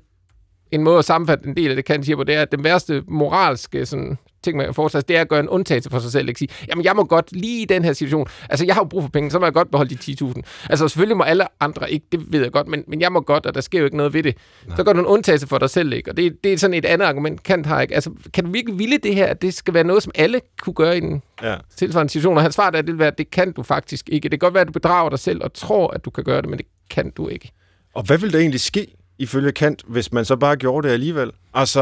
[0.71, 2.63] en måde at sammenfatte en del af det, kan sige på, det er, at den
[2.63, 6.11] værste moralske sådan, ting, man kan forestille det er at gøre en undtagelse for sig
[6.11, 6.27] selv.
[6.27, 8.87] Ikke sige, jamen jeg må godt lige i den her situation, altså jeg har jo
[8.87, 10.41] brug for penge, så må jeg godt beholde de 10.000.
[10.69, 13.45] Altså selvfølgelig må alle andre ikke, det ved jeg godt, men, men jeg må godt,
[13.45, 14.37] og der sker jo ikke noget ved det.
[14.67, 14.77] Nej.
[14.77, 16.11] Så gør du en undtagelse for dig selv, ikke?
[16.11, 17.95] Og det, det er sådan et andet argument, kan har ikke.
[17.95, 20.73] Altså kan du virkelig ville det her, at det skal være noget, som alle kunne
[20.73, 21.55] gøre i den ja.
[21.75, 22.37] tilsvarende situation?
[22.37, 24.29] Og hans svar er, at det vil være, at det kan du faktisk ikke.
[24.29, 26.41] Det kan godt være, at du bedrager dig selv og tror, at du kan gøre
[26.41, 27.51] det, men det kan du ikke.
[27.95, 28.87] Og hvad vil der egentlig ske,
[29.19, 31.31] ifølge Kant, hvis man så bare gjorde det alligevel?
[31.53, 31.81] Altså,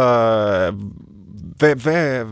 [1.58, 2.26] hvad, hvad,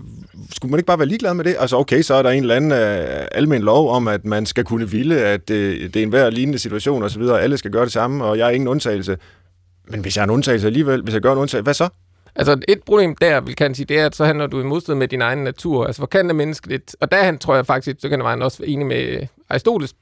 [0.52, 1.56] skulle man ikke bare være ligeglad med det?
[1.60, 4.64] Altså, okay, så er der en eller anden øh, almen lov om, at man skal
[4.64, 7.84] kunne ville, at det, det er en hver lignende situation osv., og alle skal gøre
[7.84, 9.18] det samme, og jeg er ingen undtagelse.
[9.88, 11.90] Men hvis jeg er en undtagelse alligevel, hvis jeg gør en undtagelse, hvad så?
[12.36, 14.96] Altså et problem der, vil kan sige, det er, at så handler du i modstrid
[14.96, 15.86] med din egen natur.
[15.86, 16.96] Altså hvor kan det menneskeligt?
[17.00, 19.94] Og der han tror jeg faktisk, så kan det være enig med Aristoteles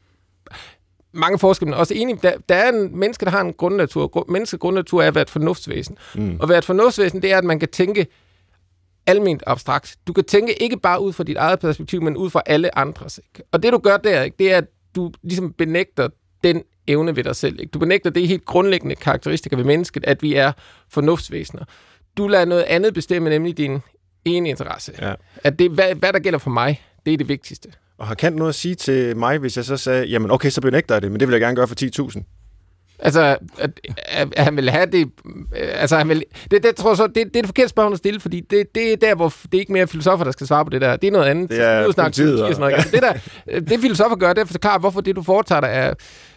[1.14, 4.26] mange forskere, men også enige, der, der er en menneske, der har en grundnatur.
[4.30, 5.98] Menneskets grundnatur er at være et fornuftsvæsen.
[6.16, 6.36] Mm.
[6.36, 8.08] Og at være et fornuftsvæsen, det er, at man kan tænke
[9.08, 9.96] almindeligt abstrakt.
[10.08, 13.18] Du kan tænke ikke bare ud fra dit eget perspektiv, men ud fra alle andres.
[13.18, 13.48] Ikke?
[13.52, 16.08] Og det, du gør der, ikke, det er, at du ligesom benægter
[16.44, 17.60] den evne ved dig selv.
[17.60, 17.72] Ikke?
[17.72, 20.52] Du benægter det helt grundlæggende karakteristikker ved mennesket, at vi er
[20.90, 21.64] fornuftsvæsener.
[22.18, 23.80] Du lader noget andet bestemme, nemlig din
[24.26, 24.94] ene interesse.
[25.02, 25.14] Ja.
[25.44, 27.72] At det, hvad, hvad der gælder for mig, det er det vigtigste.
[28.04, 30.62] Og har Kant noget at sige til mig, hvis jeg så sagde, jamen okay, så
[30.62, 31.76] benægter jeg det, men det vil jeg gerne gøre for
[32.10, 32.24] 10.000?
[33.00, 35.10] Altså, at, at, at han vil have det...
[35.56, 38.20] Altså, han vil, det, det, tror så, det, det er det forkerte spørgsmål at stille,
[38.20, 40.70] fordi det, det er der, hvor det er ikke mere filosofer, der skal svare på
[40.70, 40.96] det der.
[40.96, 41.50] Det er noget andet.
[41.50, 42.56] Det er politiet, og-.
[42.56, 42.92] Sådan noget.
[42.92, 45.94] Det, der, det filosofer gør, det er at forklare, hvorfor det, du foretager dig, er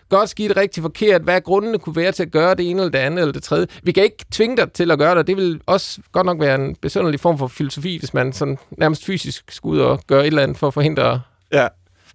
[0.09, 1.23] godt, skidt, rigtig, forkert.
[1.23, 3.67] Hvad grundene kunne være til at gøre det ene, eller det andet, eller det tredje.
[3.83, 5.27] Vi kan ikke tvinge dig til at gøre det.
[5.27, 9.05] Det vil også godt nok være en besynderlig form for filosofi, hvis man sådan nærmest
[9.05, 11.21] fysisk skulle ud og gøre et eller andet for at forhindre
[11.57, 11.69] Ja,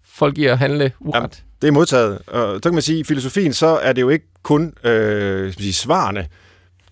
[0.06, 1.16] folk i at handle uret.
[1.16, 1.30] Jamen,
[1.62, 2.20] det er modtaget.
[2.28, 5.54] Og så kan man sige, at i filosofien, så er det jo ikke kun øh,
[5.54, 6.28] sige, svarene,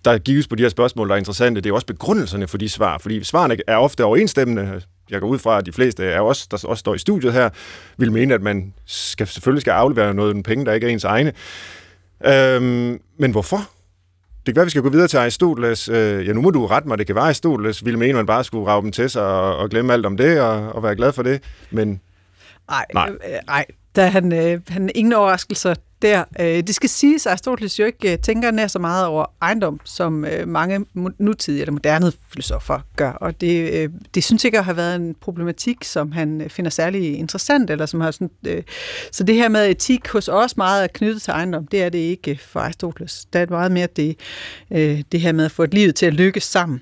[0.04, 1.60] der gives på de her spørgsmål, der er interessante.
[1.60, 4.82] Det er jo også begrundelserne for de svar, fordi svarene er ofte overensstemmende.
[5.10, 7.50] Jeg går ud fra, at de fleste af os, der også står i studiet her,
[7.96, 11.04] vil mene, at man skal, selvfølgelig skal aflevere noget af penge, der ikke er ens
[11.04, 11.32] egne.
[12.26, 13.70] Øhm, men hvorfor?
[14.46, 15.88] Det kan være, vi skal gå videre til Aristoteles.
[15.88, 18.26] Øh, ja, nu må du rette mig, det kan være Aristoteles ville mene, at man
[18.26, 20.96] bare skulle rave dem til sig og, og glemme alt om det og, og være
[20.96, 21.42] glad for det.
[21.70, 22.00] Men
[22.70, 23.08] Ej, Nej.
[23.10, 23.64] øh, øh, ej.
[23.94, 26.24] Der er han, øh, han ingen overraskelser der.
[26.40, 29.80] Øh, det skal siges, at Aristoteles jo ikke øh, tænker nær så meget over ejendom,
[29.84, 30.86] som øh, mange
[31.18, 33.10] nutidige eller moderne filosofer gør.
[33.10, 36.70] Og det, øh, det synes ikke at have været en problematik, som han øh, finder
[36.70, 37.70] særlig interessant.
[37.70, 38.62] Eller som har sådan, øh,
[39.12, 41.98] så det her med etik hos os meget er knyttet til ejendom, det er det
[41.98, 43.26] ikke for Aristoteles.
[43.32, 44.16] Der er meget mere det,
[44.70, 46.80] øh, det her med at få et liv til at lykkes sammen.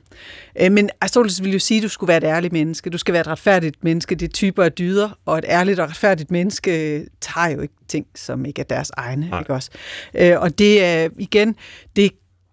[0.60, 3.12] Øh, Men Aristoteles vil jo sige, at du skulle være et ærligt menneske, du skal
[3.12, 6.98] være et retfærdigt menneske, det er typer af dyder, og et ærligt og retfærdigt menneske
[6.98, 9.28] øh, tager jo ikke ting, som ikke er deres egne.
[9.28, 9.40] Nej.
[9.40, 9.70] Ikke også?
[10.14, 11.54] Øh, Og det er igen,
[11.96, 12.10] det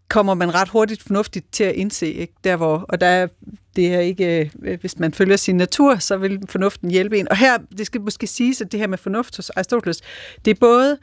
[0.10, 2.34] kommer man ret hurtigt fornuftigt til at indse, ikke?
[2.44, 3.28] Der hvor, og der er,
[3.76, 7.30] det er ikke, øh, hvis man følger sin natur, så vil fornuften hjælpe en.
[7.30, 10.02] Og her, det skal måske siges, at det her med fornuft hos Aristoteles,
[10.46, 10.98] det er både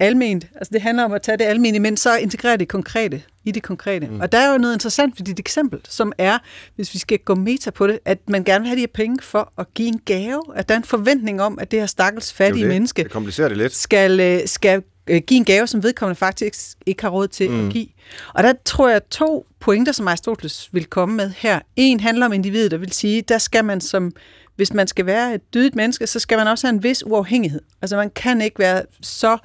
[0.00, 3.50] alment, altså det handler om at tage det almene, men så integrere det konkrete i
[3.50, 4.06] det konkrete.
[4.06, 4.20] Mm.
[4.20, 6.38] Og der er jo noget interessant ved dit eksempel, som er,
[6.76, 9.22] hvis vi skal gå meta på det, at man gerne vil have de her penge
[9.22, 12.32] for at give en gave, at der er en forventning om, at det her stakkels
[12.32, 12.68] fattige det.
[12.68, 13.74] menneske Det komplicerer det lidt.
[13.74, 17.66] skal, øh, skal øh, give en gave, som vedkommende faktisk ikke har råd til mm.
[17.66, 17.86] at give.
[18.34, 21.60] Og der tror jeg, to pointer, som Aristoteles vil komme med her.
[21.76, 24.12] En handler om individet, der vil sige, der skal man som,
[24.58, 27.60] hvis man skal være et dydigt menneske, så skal man også have en vis uafhængighed.
[27.82, 29.38] Altså man kan ikke være så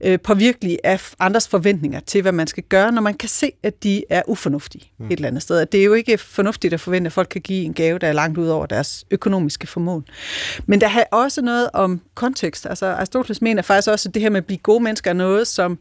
[0.00, 3.82] øh, påvirkelig af andres forventninger til, hvad man skal gøre, når man kan se, at
[3.82, 5.06] de er ufornuftige mm.
[5.06, 5.66] et eller andet sted.
[5.66, 8.12] Det er jo ikke fornuftigt at forvente, at folk kan give en gave, der er
[8.12, 10.04] langt ud over deres økonomiske formåen.
[10.66, 12.66] Men der har også noget om kontekst.
[12.66, 15.46] Altså Aristoteles mener faktisk også, at det her med at blive gode mennesker er noget,
[15.46, 15.78] som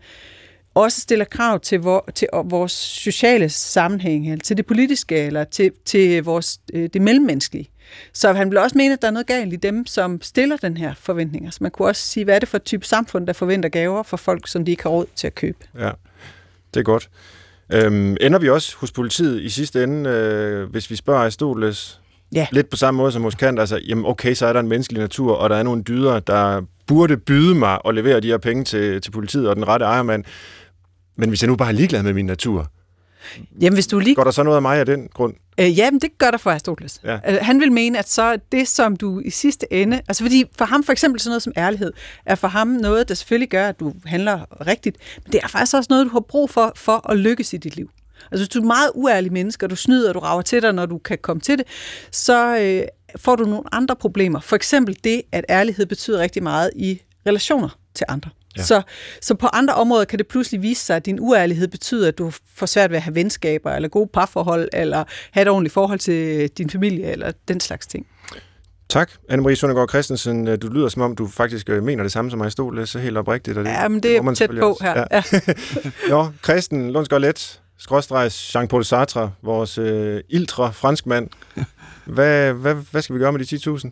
[0.74, 5.72] også stiller krav til, vor, til vores sociale sammenhæng, eller til det politiske, eller til,
[5.86, 7.70] til vores, øh, det mellemmenneskelige.
[8.14, 10.78] Så han vil også mene, at der er noget galt i dem, som stiller den
[10.78, 11.52] her forventninger.
[11.52, 14.04] Så man kunne også sige, hvad er det for et type samfund, der forventer gaver
[14.04, 15.58] for folk, som de ikke har råd til at købe.
[15.80, 15.92] Ja,
[16.74, 17.10] det er godt.
[17.74, 22.02] Øhm, ender vi også hos politiet i sidste ende, øh, hvis vi spørger Aristoteles
[22.34, 22.48] Ja.
[22.52, 25.02] lidt på samme måde som hos Kant, altså, jamen okay, så er der en menneskelig
[25.02, 28.64] natur, og der er nogle dyder, der burde byde mig at levere de her penge
[28.64, 30.24] til, til politiet og den rette ejermand.
[31.18, 32.68] Men hvis jeg nu bare er ligeglad med min natur,
[33.62, 35.34] Jamen, hvis du lige går der så noget af mig af den grund?
[35.60, 37.02] Øh, ja, men det gør der for Aristoteles.
[37.04, 37.18] Ja.
[37.28, 40.02] Øh, Han vil mene, at så det, som du i sidste ende...
[40.08, 41.94] Altså fordi for ham for eksempel sådan noget som ærlighed,
[42.26, 45.76] er for ham noget, der selvfølgelig gør, at du handler rigtigt, men det er faktisk
[45.76, 47.90] også noget, du har brug for, for at lykkes i dit liv.
[48.32, 50.62] Altså hvis du er et meget uærlig menneske, og du snyder, og du rager til
[50.62, 51.68] dig, når du kan komme til det,
[52.12, 52.84] så øh,
[53.18, 54.40] får du nogle andre problemer.
[54.40, 58.30] For eksempel det, at ærlighed betyder rigtig meget i relationer til andre.
[58.58, 58.64] Ja.
[58.64, 58.82] Så,
[59.22, 62.32] så på andre områder kan det pludselig vise sig, at din uærlighed betyder, at du
[62.56, 66.50] får svært ved at have venskaber, eller gode parforhold, eller have et ordentligt forhold til
[66.50, 68.08] din familie, eller den slags ting.
[68.90, 70.60] Tak, Anne-Marie Søndergaard Christensen.
[70.60, 73.58] Du lyder som om, du faktisk øh, mener det samme som Aristoteles, så helt oprigtigt.
[73.58, 75.06] Og det, Ja, men det må man er tæt på her.
[75.06, 75.42] også.
[75.42, 75.44] Ja.
[75.48, 75.54] Ja.
[76.16, 81.30] Nå, Christen Lundsgaard Let, skråstreg Jean-Paul Sartre, vores øh, ildre franskmand.
[82.06, 83.90] Hvad, hvad, hvad skal vi gøre med de 10.000?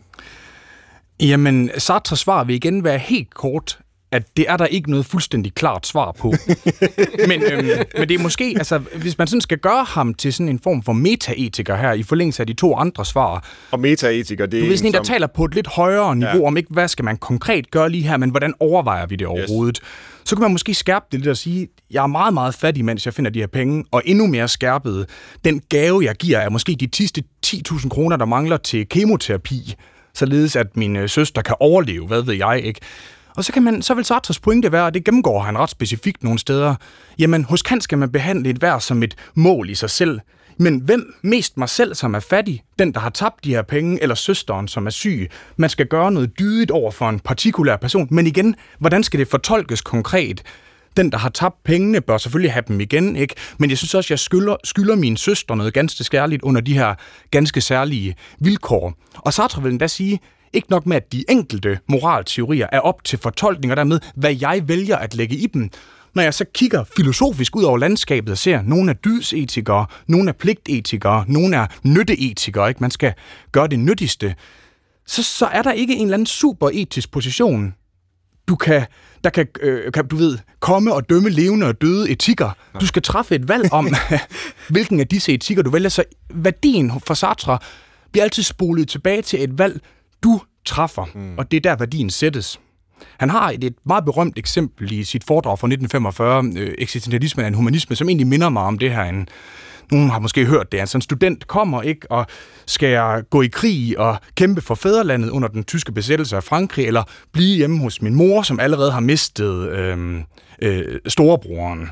[1.20, 3.78] Jamen, Sartres svar vil igen være helt kort,
[4.12, 6.34] at det er der ikke noget fuldstændig klart svar på.
[7.28, 7.66] men, øhm,
[7.98, 10.82] men det er måske, altså, hvis man sådan skal gøre ham til sådan en form
[10.82, 14.68] for metaetiker her, i forlængelse af de to andre svar, Og metaetiker, det du er
[14.68, 16.46] ved sådan en, der som- taler på et lidt højere niveau, Ja.
[16.46, 19.80] om ikke, hvad skal man konkret gøre lige her, men hvordan overvejer vi det overhovedet?
[20.24, 23.06] Så kan man måske skærpe det lidt og sige, jeg er meget, meget fattig, mens
[23.06, 25.06] jeg finder de her penge, og endnu mere skærpet,
[25.44, 29.74] den gave, jeg giver, er måske de sidste 10.000 kroner, der mangler til kemoterapi,
[30.18, 32.80] således at min øh, søster kan overleve, hvad ved jeg ikke.
[33.36, 36.22] Og så, kan man, så vil Sartres pointe være, og det gennemgår han ret specifikt
[36.24, 36.74] nogle steder,
[37.18, 40.20] jamen hos Kant skal man behandle et værd som et mål i sig selv.
[40.58, 44.02] Men hvem mest mig selv, som er fattig, den, der har tabt de her penge,
[44.02, 45.30] eller søsteren, som er syg?
[45.56, 48.08] Man skal gøre noget dydigt over for en partikulær person.
[48.10, 50.42] Men igen, hvordan skal det fortolkes konkret?
[50.98, 53.34] Den, der har tabt pengene, bør selvfølgelig have dem igen, ikke?
[53.58, 56.94] Men jeg synes også, jeg skylder, skylder min søster noget ganske skærligt under de her
[57.30, 58.94] ganske særlige vilkår.
[59.14, 60.20] Og Sartre vil endda sige,
[60.52, 64.68] ikke nok med, at de enkelte moralteorier er op til fortolkning, og dermed, hvad jeg
[64.68, 65.70] vælger at lægge i dem.
[66.14, 70.32] når jeg så kigger filosofisk ud over landskabet og ser, nogle er dydsetikere, nogle er
[70.32, 72.80] pligtetikere, nogle er nytteetikere, ikke?
[72.80, 73.12] man skal
[73.52, 74.34] gøre det nyttigste,
[75.06, 77.74] så, så er der ikke en eller anden super etisk position,
[78.48, 78.86] du kan,
[79.24, 82.50] der kan, øh, kan, du ved, komme og dømme levende og døde etikker.
[82.80, 83.88] Du skal træffe et valg om,
[84.70, 85.88] hvilken af disse etikker du vælger.
[85.88, 86.04] Så
[86.34, 87.58] værdien for Sartre
[88.12, 89.80] bliver altid spolet tilbage til et valg,
[90.22, 91.38] du træffer, mm.
[91.38, 92.60] og det er der, værdien sættes.
[93.18, 97.48] Han har et, et meget berømt eksempel i sit foredrag fra 1945, øh, Eksistentialismen af
[97.48, 99.02] en humanisme, som egentlig minder mig om det her.
[99.02, 99.28] En,
[99.92, 100.78] nogen har måske hørt det.
[100.78, 102.26] Altså en student kommer ikke og
[102.66, 107.02] skal gå i krig og kæmpe for fædrelandet under den tyske besættelse af Frankrig, eller
[107.32, 110.20] blive hjemme hos min mor, som allerede har mistet øh,
[110.62, 111.88] øh, storebroren.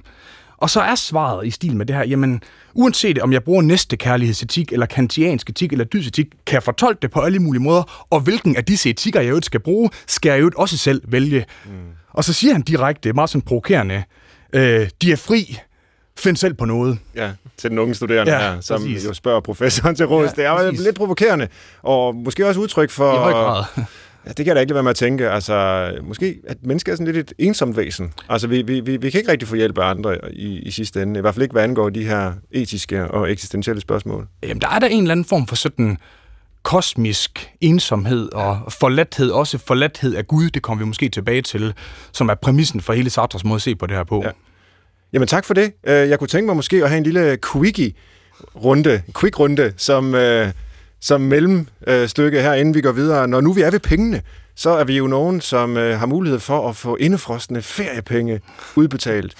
[0.59, 2.42] Og så er svaret i stil med det her, jamen,
[2.74, 7.11] uanset om jeg bruger næste kærlighedsetik, eller kantiansk etik, eller dydsetik, kan jeg fortolke det
[7.11, 10.50] på alle mulige måder, og hvilken af disse etikker, jeg skal bruge, skal jeg jo
[10.56, 11.44] også selv vælge.
[11.64, 11.72] Mm.
[12.11, 14.02] Og så siger han direkte, meget sådan provokerende,
[14.52, 15.59] øh, de er fri,
[16.18, 16.98] find selv på noget.
[17.14, 19.05] Ja, til den unge studerende ja, her, som præcis.
[19.05, 20.31] jo spørger professoren til råds.
[20.37, 21.49] Ja, det er jo lidt provokerende,
[21.83, 23.14] og måske også udtryk for...
[23.14, 23.64] I høj grad.
[24.27, 25.31] Ja, det kan jeg da ikke lade være med at tænke.
[25.31, 28.12] Altså, måske at mennesket er sådan lidt et ensomt væsen.
[28.29, 31.03] Altså, vi, vi, vi, vi kan ikke rigtig få hjælp af andre i, i sidste
[31.03, 31.19] ende.
[31.19, 34.29] I hvert fald ikke, hvad angår de her etiske og eksistentielle spørgsmål.
[34.42, 35.99] Jamen, der er der en eller anden form for sådan
[36.62, 41.75] kosmisk ensomhed og forladthed, også forladthed af Gud, det kommer vi måske tilbage til,
[42.12, 44.23] som er præmissen for hele Sartres måde at se på det her på.
[44.25, 44.31] Ja.
[45.12, 45.73] Jamen tak for det.
[45.87, 50.49] Øh, jeg kunne tænke mig måske at have en lille quickie-runde, quick-runde, som, øh,
[51.01, 53.29] som mellemstykke her, inden vi går videre.
[53.29, 54.23] Når nu vi er ved pengene,
[54.55, 58.40] så er vi jo nogen, som øh, har mulighed for at få indefrostende feriepenge
[58.77, 59.35] udbetalt.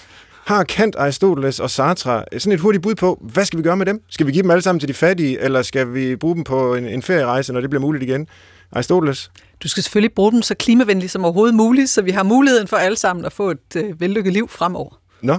[0.47, 3.87] Har Kant, Aristoteles og Sartre sådan et hurtigt bud på, hvad skal vi gøre med
[3.87, 4.03] dem?
[4.11, 6.75] Skal vi give dem alle sammen til de fattige, eller skal vi bruge dem på
[6.75, 8.27] en, en ferierejse, når det bliver muligt igen?
[8.73, 9.31] Aristoteles?
[9.63, 12.77] Du skal selvfølgelig bruge dem så klimavenligt som overhovedet muligt, så vi har muligheden for
[12.77, 15.01] alle sammen at få et øh, vellykket liv fremover.
[15.23, 15.39] Nå.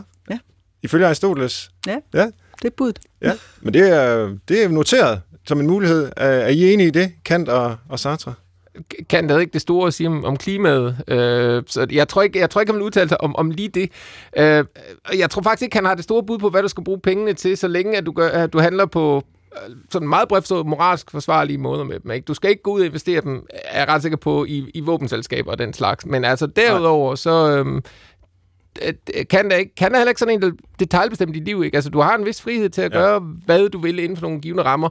[0.84, 1.70] Ifølge Aristoteles.
[1.88, 2.26] Ja, Ja,
[2.62, 3.00] det er budet.
[3.22, 3.32] ja.
[3.62, 6.12] men det er, det er noteret som en mulighed.
[6.18, 8.34] Er, er I enige i det, Kant og, og Sartre?
[9.10, 12.40] Kant havde ikke det store at sige om, om klimaet, øh, så jeg tror ikke,
[12.40, 13.92] jeg tror ikke, han vil udtale sig om, om lige det.
[14.38, 14.66] Øh,
[15.18, 17.34] jeg tror faktisk ikke, han har det store bud på, hvad du skal bruge pengene
[17.34, 20.66] til, så længe at du, gør, at du handler på øh, sådan meget bredt forstået
[20.66, 22.12] moralsk forsvarlige måder med dem.
[22.12, 22.26] Ikke?
[22.26, 24.80] Du skal ikke gå ud og investere dem, er jeg ret sikker på, i, i
[24.80, 26.06] våbenselskaber og den slags.
[26.06, 27.50] Men altså derudover, så...
[27.66, 27.82] Øh,
[29.30, 31.76] kan der, ikke, kan der heller ikke sådan en, der detaljbestemme dit liv, ikke?
[31.76, 33.20] Altså, du har en vis frihed til at gøre, ja.
[33.46, 34.90] hvad du vil inden for nogle givende rammer.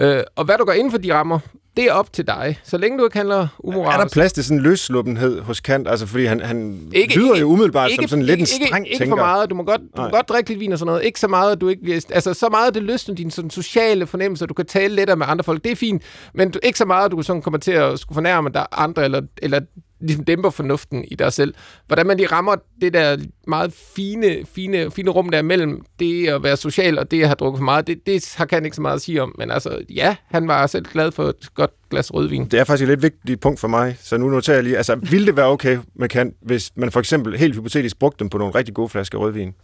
[0.00, 1.38] Øh, og hvad du gør inden for de rammer,
[1.76, 2.60] det er op til dig.
[2.64, 3.98] Så længe du ikke handler umoralsk.
[3.98, 5.88] Er der plads til sådan en løsluppenhed hos Kant?
[5.88, 8.66] Altså, fordi han, han ikke, lyder ikke, jo umiddelbart ikke, som sådan lidt en ikke,
[8.66, 9.04] streng ikke, tænker.
[9.04, 9.50] Ikke for meget.
[9.50, 11.04] Du må godt, du må godt drikke lidt vin og sådan noget.
[11.04, 12.00] Ikke så meget, at du ikke bliver...
[12.10, 14.46] Altså, så meget, det løsner dine sådan, sociale fornemmelser.
[14.46, 15.64] Du kan tale lettere med andre folk.
[15.64, 16.02] Det er fint.
[16.34, 19.04] Men du, ikke så meget, at du sådan kommer til at skulle fornærme dig andre,
[19.04, 19.60] eller, eller
[20.00, 21.54] ligesom dæmper fornuften i dig selv.
[21.86, 26.42] Hvordan man lige rammer det der meget fine, fine, fine rum der mellem det at
[26.42, 28.82] være social og det at have drukket for meget, det, det har kan ikke så
[28.82, 29.34] meget at sige om.
[29.38, 32.44] Men altså, ja, han var selv glad for et godt glas rødvin.
[32.44, 34.94] Det er faktisk et lidt vigtigt punkt for mig, så nu noterer jeg lige, altså,
[34.94, 38.38] ville det være okay med Kant, hvis man for eksempel helt hypotetisk brugte dem på
[38.38, 39.54] nogle rigtig gode flasker rødvin?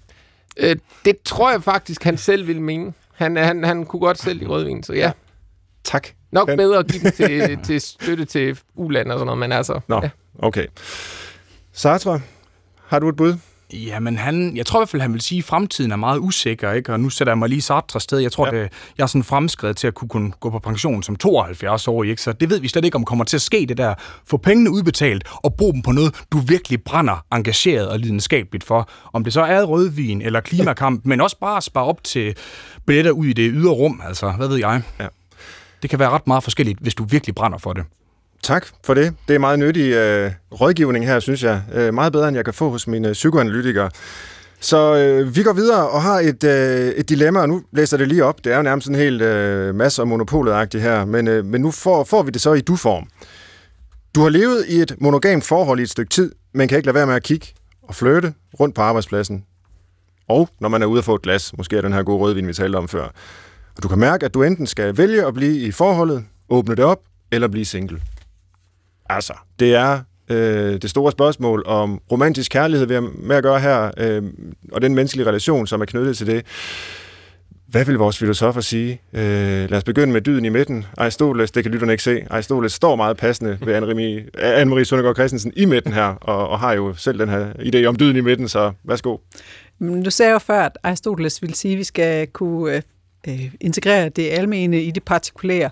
[0.57, 2.93] Øh, det tror jeg faktisk, han selv ville mene.
[3.15, 5.13] Han, han, han kunne godt selv i rødvin, så ja.
[5.85, 6.09] Tak.
[6.35, 6.59] Nok Kant.
[6.59, 9.81] bedre at give dem til, til støtte til uland og sådan noget, men altså...
[9.89, 10.11] Nå, Ja.
[10.39, 10.67] okay.
[11.73, 12.21] Sartre,
[12.87, 13.35] har du et bud?
[13.73, 16.73] Jamen, han, jeg tror i hvert fald, han vil sige, at fremtiden er meget usikker,
[16.73, 16.93] ikke?
[16.93, 18.19] og nu sætter jeg mig lige Sartre sted.
[18.19, 18.63] Jeg tror, Ja.
[18.63, 22.05] det, jeg er sådan fremskrevet til at kunne, kunne gå på pension som 72 år,
[22.05, 22.23] ikke?
[22.23, 23.95] så det ved vi slet ikke, om kommer til at ske, det der.
[24.27, 28.89] Få pengene udbetalt og bruge dem på noget, du virkelig brænder engageret og lidenskabeligt for.
[29.13, 32.37] Om det så er rødvin eller klimakamp, men også bare spare op til
[32.87, 34.83] billetter ud i det ydre rum, altså, hvad ved jeg.
[35.01, 35.07] Ja.
[35.85, 37.85] Det kan være ret meget forskelligt, hvis du virkelig brænder for det.
[38.43, 39.15] Tak for det.
[39.29, 41.63] Det er meget nyttig øh, rådgivning her, synes jeg.
[41.75, 43.91] Øh, meget bedre, end jeg kan få hos mine psykoanalytikere.
[44.61, 47.99] Så øh, vi går videre og har et, øh, et dilemma, og nu læser jeg
[48.01, 48.45] det lige op.
[48.45, 51.71] Det er jo nærmest en helt øh, masse og monopolet her, men, øh, men nu
[51.71, 53.07] får, får vi det så i du-form.
[54.15, 56.95] Du har levet i et monogamt forhold i et stykke tid, men kan ikke lade
[56.95, 57.47] være med at kigge
[57.83, 59.45] og flytte rundt på arbejdspladsen.
[60.29, 62.49] Og når man er ude at få et glas, måske er den her gode rødvin,
[62.49, 63.09] vi talte om før.
[63.77, 66.85] Og du kan mærke, at du enten skal vælge at blive i forholdet, åbne det
[66.85, 67.01] op,
[67.33, 68.01] eller blive single.
[69.11, 73.61] Altså, det er øh, det store spørgsmål om romantisk kærlighed, vi har med at gøre
[73.61, 74.23] her, øh,
[74.73, 76.47] og den menneskelige relation, som er knyttet til det.
[77.67, 79.01] Hvad vil vores filosofer sige?
[79.13, 79.23] Øh,
[79.71, 80.85] lad os begynde med dyden i midten.
[80.99, 82.27] Aristoteles, det kan lytterne ikke se.
[82.31, 86.73] Aristoteles står meget passende ved Anne-Marie, Anne-Marie Søndergaard Christensen i midten her, og, og har
[86.73, 89.17] jo selv den her idé om dyden i midten, så værsgo.
[89.79, 92.83] Men Du sagde jo før, at Aristoteles ville sige, at vi skal kunne øh,
[93.29, 95.71] øh, integrere det almene i det partikulære.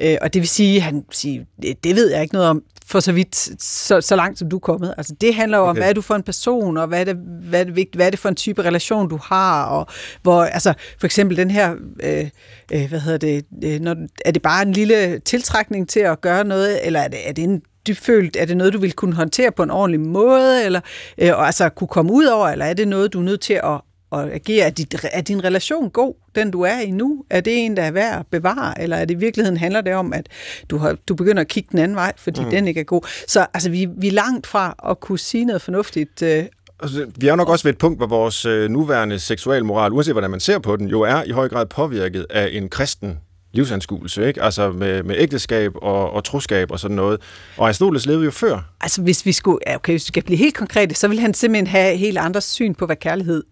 [0.00, 1.44] Øh, og det vil sige, han siger,
[1.84, 4.60] det, ved jeg ikke noget om, for så vidt, så, så langt som du er
[4.60, 4.94] kommet.
[4.96, 5.70] Altså, det handler jo okay.
[5.70, 7.16] om, hvad er du for en person, og hvad er, det,
[7.48, 9.86] hvad, er det vigtigt, hvad er det for en type relation, du har, og
[10.22, 12.26] hvor, altså, for eksempel den her, øh,
[12.72, 16.44] øh, hvad hedder det, øh, når, er det bare en lille tiltrækning til at gøre
[16.44, 19.52] noget, eller er det, er det en dybfølt, er det noget, du vil kunne håndtere
[19.52, 20.80] på en ordentlig måde, eller
[21.18, 23.54] øh, og altså kunne komme ud over, eller er det noget, du er nødt til
[23.54, 23.80] at,
[24.12, 24.66] at agere?
[24.66, 27.24] Er, dit, er din relation god, den du er i nu?
[27.30, 29.94] Er det en, der er værd at bevare, eller er det i virkeligheden handler det
[29.94, 30.28] om, at
[30.70, 32.50] du, har, du begynder at kigge den anden vej, fordi mm.
[32.50, 33.08] den ikke er god?
[33.28, 36.44] Så altså, vi, vi er langt fra at kunne sige noget fornuftigt øh,
[36.82, 40.14] Altså, vi er jo nok også ved et punkt, hvor vores øh, nuværende seksualmoral, uanset
[40.14, 43.18] hvordan man ser på den, jo er i høj grad påvirket af en kristen
[43.54, 44.42] livsanskuelse, ikke?
[44.42, 47.20] Altså med, med ægteskab og, og troskab og sådan noget.
[47.56, 48.74] Og Aristoteles levede jo før.
[48.80, 51.66] Altså hvis vi skulle, okay, hvis vi skal blive helt konkrete, så vil han simpelthen
[51.66, 53.42] have helt andre syn på, hvad kærlighed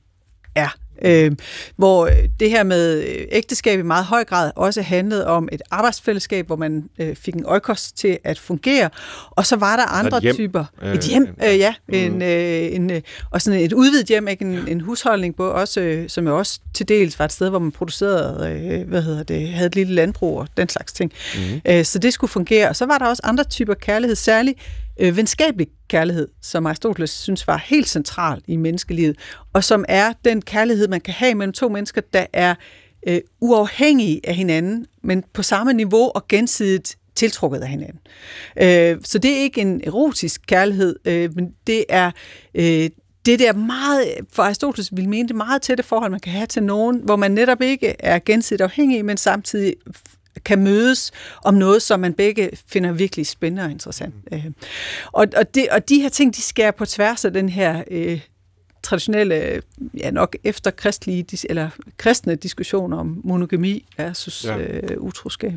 [0.54, 0.76] er.
[1.04, 1.32] Øh,
[1.76, 6.46] hvor det her med øh, ægteskab i meget høj grad også handlede om et arbejdsfællesskab,
[6.46, 8.90] hvor man øh, fik en oikos til at fungere,
[9.30, 10.34] og så var der andre et hjem.
[10.34, 10.64] typer.
[10.82, 11.74] Øh, et hjem, øh, ja.
[11.88, 11.94] Mm.
[11.94, 13.00] En, øh, en, øh,
[13.30, 14.44] og sådan et udvidet hjem, ikke?
[14.44, 17.58] En, en husholdning, på, også, øh, som jo også til dels var et sted, hvor
[17.58, 21.12] man producerede, øh, hvad hedder det, havde et lille landbrug og den slags ting.
[21.34, 21.60] Mm.
[21.68, 22.68] Øh, så det skulle fungere.
[22.68, 24.58] Og så var der også andre typer kærlighed, særligt
[25.02, 29.16] øh, venskabelig kærlighed, som Aristoteles synes var helt central i menneskelivet,
[29.52, 32.54] og som er den kærlighed, man kan have mellem to mennesker, der er
[33.06, 38.00] øh, uafhængige af hinanden, men på samme niveau og gensidigt tiltrukket af hinanden.
[38.62, 42.10] Øh, så det er ikke en erotisk kærlighed, øh, men det er
[42.54, 42.90] øh,
[43.26, 46.62] det der meget, for Aristoteles vil mene det meget tætte forhold, man kan have til
[46.62, 49.74] nogen, hvor man netop ikke er gensidigt afhængig, men samtidig
[50.44, 51.12] kan mødes
[51.44, 54.14] om noget, som man begge finder virkelig spændende og interessant.
[54.32, 54.54] Mm.
[55.12, 58.20] Og, og, det, og de her ting, de skærer på tværs af den her øh,
[58.82, 59.62] traditionelle,
[59.98, 64.58] ja nok efter kristlige, eller kristne diskussioner om monogami versus ja.
[64.58, 65.52] øh, utroskab.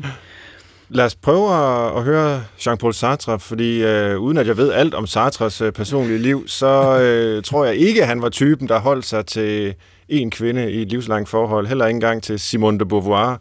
[0.88, 4.94] Lad os prøve at, at høre Jean-Paul Sartre, fordi øh, uden at jeg ved alt
[4.94, 8.78] om Sartres øh, personlige liv, så øh, tror jeg ikke, at han var typen, der
[8.78, 9.74] holdt sig til
[10.08, 13.40] en kvinde i et livslangt forhold, heller ikke engang til Simone de Beauvoir.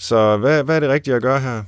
[0.00, 1.62] Så hvad, hvad er det rigtige at gøre her?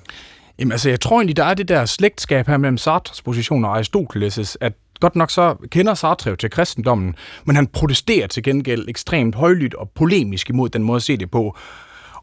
[0.58, 3.80] Jamen altså, jeg tror egentlig, der er det der slægtskab her mellem Sartres position og
[3.80, 4.72] Aristoteles' at
[5.02, 7.14] Godt nok så kender Sartre jo til kristendommen,
[7.44, 11.30] men han protesterer til gengæld ekstremt højlydt og polemisk imod den måde at se det
[11.30, 11.56] på.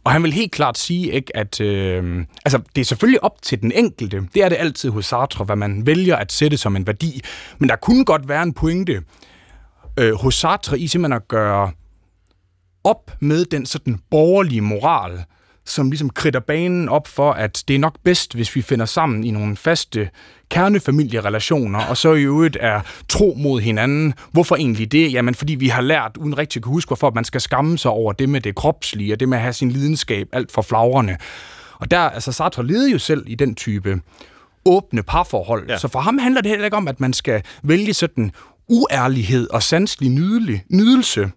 [0.04, 3.62] Og han vil helt klart sige, ikke, at øh, altså, det er selvfølgelig op til
[3.62, 4.28] den enkelte.
[4.34, 7.22] Det er det altid hos Sartre, hvad man vælger at sætte som en værdi.
[7.58, 9.02] Men der kunne godt være en pointe
[9.98, 11.72] øh, hos Sartre i simpelthen at gøre
[12.84, 15.24] op med den sådan borgerlige moral,
[15.72, 19.24] som ligesom kridter banen op for, at det er nok bedst, hvis vi finder sammen
[19.24, 20.10] i nogle faste
[20.50, 24.14] kernefamilierelationer, og så i øvrigt er tro mod hinanden.
[24.32, 25.14] Hvorfor egentlig det?
[25.14, 27.92] Jamen, fordi vi har lært, uden rigtig at kunne huske, hvorfor man skal skamme sig
[27.92, 31.18] over det med det kropslige, og det med at have sin lidenskab alt for flagrende.
[31.80, 34.02] Og der, altså Sartre leder jo selv i den type
[34.66, 35.70] åbne parforhold.
[35.70, 35.78] Ja.
[35.78, 38.32] Så for ham handler det heller ikke om, at man skal vælge sådan
[38.70, 41.32] uærlighed og sanselig nydelig, nydelse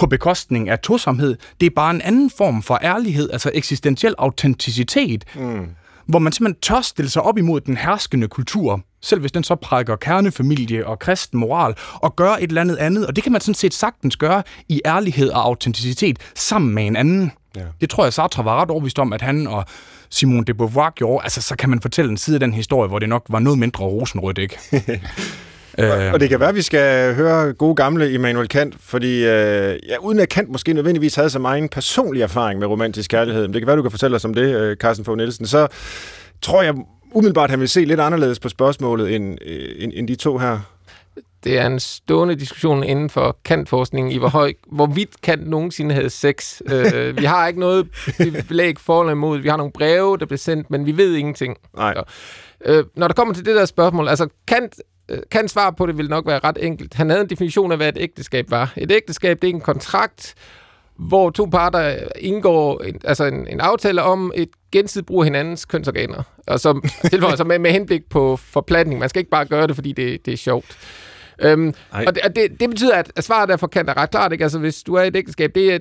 [0.00, 1.36] på bekostning af tosomhed.
[1.60, 5.66] Det er bare en anden form for ærlighed, altså eksistentiel autenticitet, mm.
[6.06, 9.54] hvor man simpelthen tør stille sig op imod den herskende kultur, selv hvis den så
[9.54, 13.06] prækker kernefamilie og kristen moral, og gøre et eller andet andet.
[13.06, 16.96] Og det kan man sådan set sagtens gøre i ærlighed og autenticitet sammen med en
[16.96, 17.32] anden.
[17.56, 17.64] Ja.
[17.80, 19.64] Det tror jeg, Sartre var ret overbevist om, at han og
[20.10, 21.22] Simone de Beauvoir gjorde.
[21.22, 23.58] Altså, så kan man fortælle en side af den historie, hvor det nok var noget
[23.58, 24.58] mindre rosenrødt, ikke?
[25.84, 26.12] Øh.
[26.12, 29.96] Og det kan være, at vi skal høre gode gamle Immanuel Kant, fordi øh, ja,
[30.00, 33.60] uden at Kant måske nødvendigvis havde så meget personlig erfaring med romantisk kærlighed, men det
[33.60, 35.66] kan være, du kan fortælle os om det, øh, Carsten Fogh Nielsen, så
[36.42, 36.74] tror jeg
[37.12, 40.58] umiddelbart, han vil se lidt anderledes på spørgsmålet end, øh, end, end de to her.
[41.44, 46.10] Det er en stående diskussion inden for kantforskningen i, hvor høj, hvorvidt Kant nogensinde havde
[46.10, 46.60] sex.
[46.72, 47.88] øh, vi har ikke noget
[48.48, 49.38] belæg for eller imod.
[49.38, 51.56] Vi har nogle breve, der blev sendt, men vi ved ingenting.
[51.76, 51.94] Nej.
[51.94, 52.02] Så,
[52.64, 54.74] øh, når der kommer til det der spørgsmål, altså Kant
[55.30, 56.94] kan svar på det vil nok være ret enkelt.
[56.94, 58.72] Han havde en definition af, hvad et ægteskab var.
[58.76, 60.34] Et ægteskab, det er en kontrakt,
[60.96, 65.64] hvor to parter indgår en, altså en, en aftale om et gensidigt brug af hinandens
[65.64, 66.22] kønsorganer.
[66.46, 69.00] Og så tilføjer sig med, med henblik på forplantning.
[69.00, 70.78] Man skal ikke bare gøre det, fordi det, det er sjovt.
[71.42, 74.32] Øhm, og det, det, det betyder, at, svaret derfor kan er ret klart.
[74.32, 74.44] Ikke?
[74.44, 75.78] Altså, hvis du er i et ægteskab, det er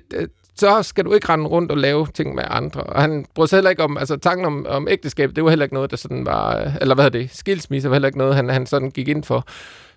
[0.59, 2.83] så skal du ikke rende rundt og lave ting med andre.
[2.83, 5.65] Og han brød sig heller ikke om, altså tanken om, om ægteskab, det var heller
[5.65, 8.49] ikke noget, der sådan var, eller hvad er det, skilsmisse var heller ikke noget, han,
[8.49, 9.47] han sådan gik ind for.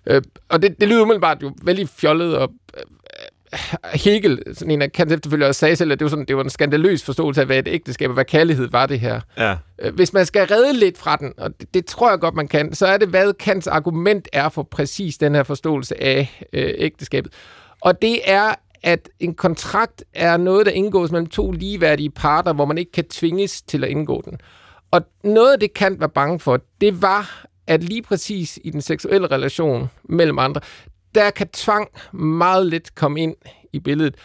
[0.05, 2.83] Øh, og det, det lyder umiddelbart jo vældig fjollet, og øh,
[3.93, 6.49] Hegel, sådan en af Kants efterfølgere, sagde selv, at det var, sådan, det var en
[6.49, 9.21] skandaløs forståelse af, hvad et ægteskab og hvad kærlighed var det her.
[9.37, 9.55] Ja.
[9.81, 12.47] Øh, hvis man skal redde lidt fra den, og det, det tror jeg godt, man
[12.47, 16.73] kan, så er det, hvad Kants argument er for præcis den her forståelse af øh,
[16.77, 17.33] ægteskabet.
[17.81, 22.65] Og det er, at en kontrakt er noget, der indgås mellem to ligeværdige parter, hvor
[22.65, 24.37] man ikke kan tvinges til at indgå den.
[24.91, 28.81] Og noget af det Kant var bange for, det var, at lige præcis i den
[28.81, 30.61] seksuelle relation mellem andre,
[31.15, 33.35] der kan tvang meget let komme ind
[33.73, 34.15] i billedet.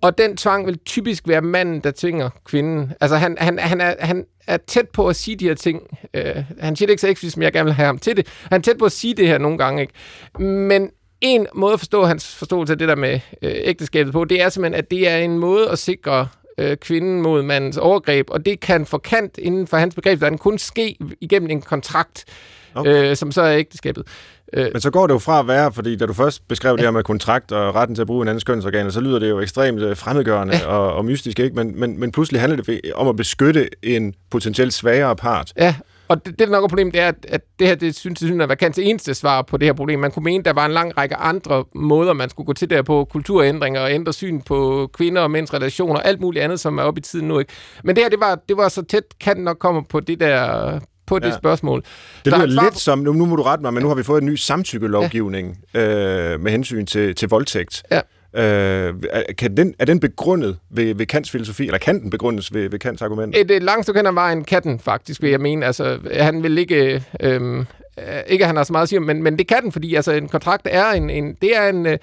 [0.00, 2.92] Og den tvang vil typisk være manden, der tvinger kvinden.
[3.00, 5.82] Altså, han, han, han, er, han er tæt på at sige de her ting.
[6.18, 8.26] Uh, han siger det ikke så eksplicit, som jeg gerne vil have ham til det.
[8.50, 9.80] Han er tæt på at sige det her nogle gange.
[9.80, 10.44] Ikke?
[10.44, 10.90] Men
[11.24, 14.48] en måde at forstå hans forståelse af det der med øh, ægteskabet på, det er
[14.48, 18.60] simpelthen, at det er en måde at sikre øh, kvinden mod mandens overgreb, og det
[18.60, 22.24] kan for Kant inden for hans begreb, der den kun ske igennem en kontrakt,
[22.74, 23.10] okay.
[23.10, 24.06] øh, som så er ægteskabet.
[24.52, 24.68] Øh.
[24.72, 26.76] Men så går det jo fra at være, fordi da du først beskrev ja.
[26.76, 29.30] det her med kontrakt og retten til at bruge en andens kønsorgan, så lyder det
[29.30, 30.66] jo ekstremt øh, fremmedgørende ja.
[30.66, 31.56] og, og mystisk, ikke?
[31.56, 35.52] Men, men, men pludselig handler det om at beskytte en potentielt svagere part.
[35.56, 35.74] Ja,
[36.08, 38.22] og det, det der nok er problemet, det er, at, at det her, det synes
[38.22, 39.98] jeg, at være Kants eneste svar på det her problem.
[39.98, 42.82] Man kunne mene, der var en lang række andre måder, man skulle gå til der
[42.82, 46.78] på kulturændringer og ændre syn på kvinder og mænds relationer og alt muligt andet, som
[46.78, 47.38] er oppe i tiden nu.
[47.38, 47.52] Ikke?
[47.84, 50.80] Men det her, det var, det var så tæt, kan nok komme på det der
[51.06, 51.36] på det ja.
[51.36, 51.82] spørgsmål.
[52.24, 54.22] Det lyder lidt som, nu, nu må du rette mig, men nu har vi fået
[54.22, 56.32] en ny samtykkelovgivning ja.
[56.32, 57.82] øh, med hensyn til, til voldtægt.
[57.90, 58.00] Ja.
[58.36, 58.94] Øh,
[59.38, 62.78] kan den, er den begrundet ved, ved Kants filosofi, eller kan den begrundes ved, ved
[62.78, 63.36] Kants argument?
[63.36, 65.66] Et, et langt stykke hen ad vejen kan den faktisk, vil jeg mene.
[65.66, 67.04] Altså, han vil ikke...
[67.20, 67.66] Øhm,
[68.26, 70.12] ikke at han har så meget at sige, men, men det kan den, fordi altså,
[70.12, 71.98] en kontrakt er en, en det er en,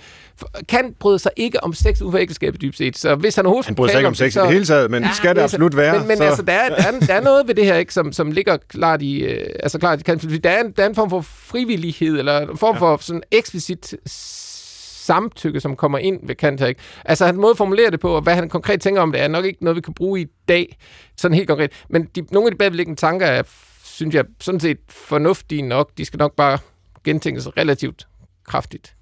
[0.70, 2.98] kan bryde sig ikke om sex uden for ægteskabet dybt set.
[2.98, 4.92] Så hvis han overhovedet Han bryder sig ikke om sex så, i det hele taget,
[4.92, 6.00] men ja, skal det absolut være.
[6.00, 6.24] Men, men så.
[6.24, 8.58] altså, der er, der, er, der er noget ved det her, ikke, som, som ligger
[8.70, 12.20] klart i, øh, altså klart, kan, der, er en, der er en form for frivillighed,
[12.20, 12.82] eller en form ja.
[12.82, 13.96] for sådan eksplicit
[15.06, 16.62] samtykke, som kommer ind ved Kant.
[16.62, 16.82] Ikke?
[17.06, 19.46] Altså, han måde formulere det på, og hvad han konkret tænker om det, er nok
[19.46, 20.78] ikke noget, vi kan bruge i dag,
[21.18, 21.72] sådan helt konkret.
[21.90, 23.44] Men de, nogle af de bagvedliggende tanker er,
[23.84, 25.92] synes jeg, sådan set fornuftige nok.
[25.98, 26.58] De skal nok bare
[27.04, 28.08] gentænkes relativt
[28.48, 28.96] kraftigt.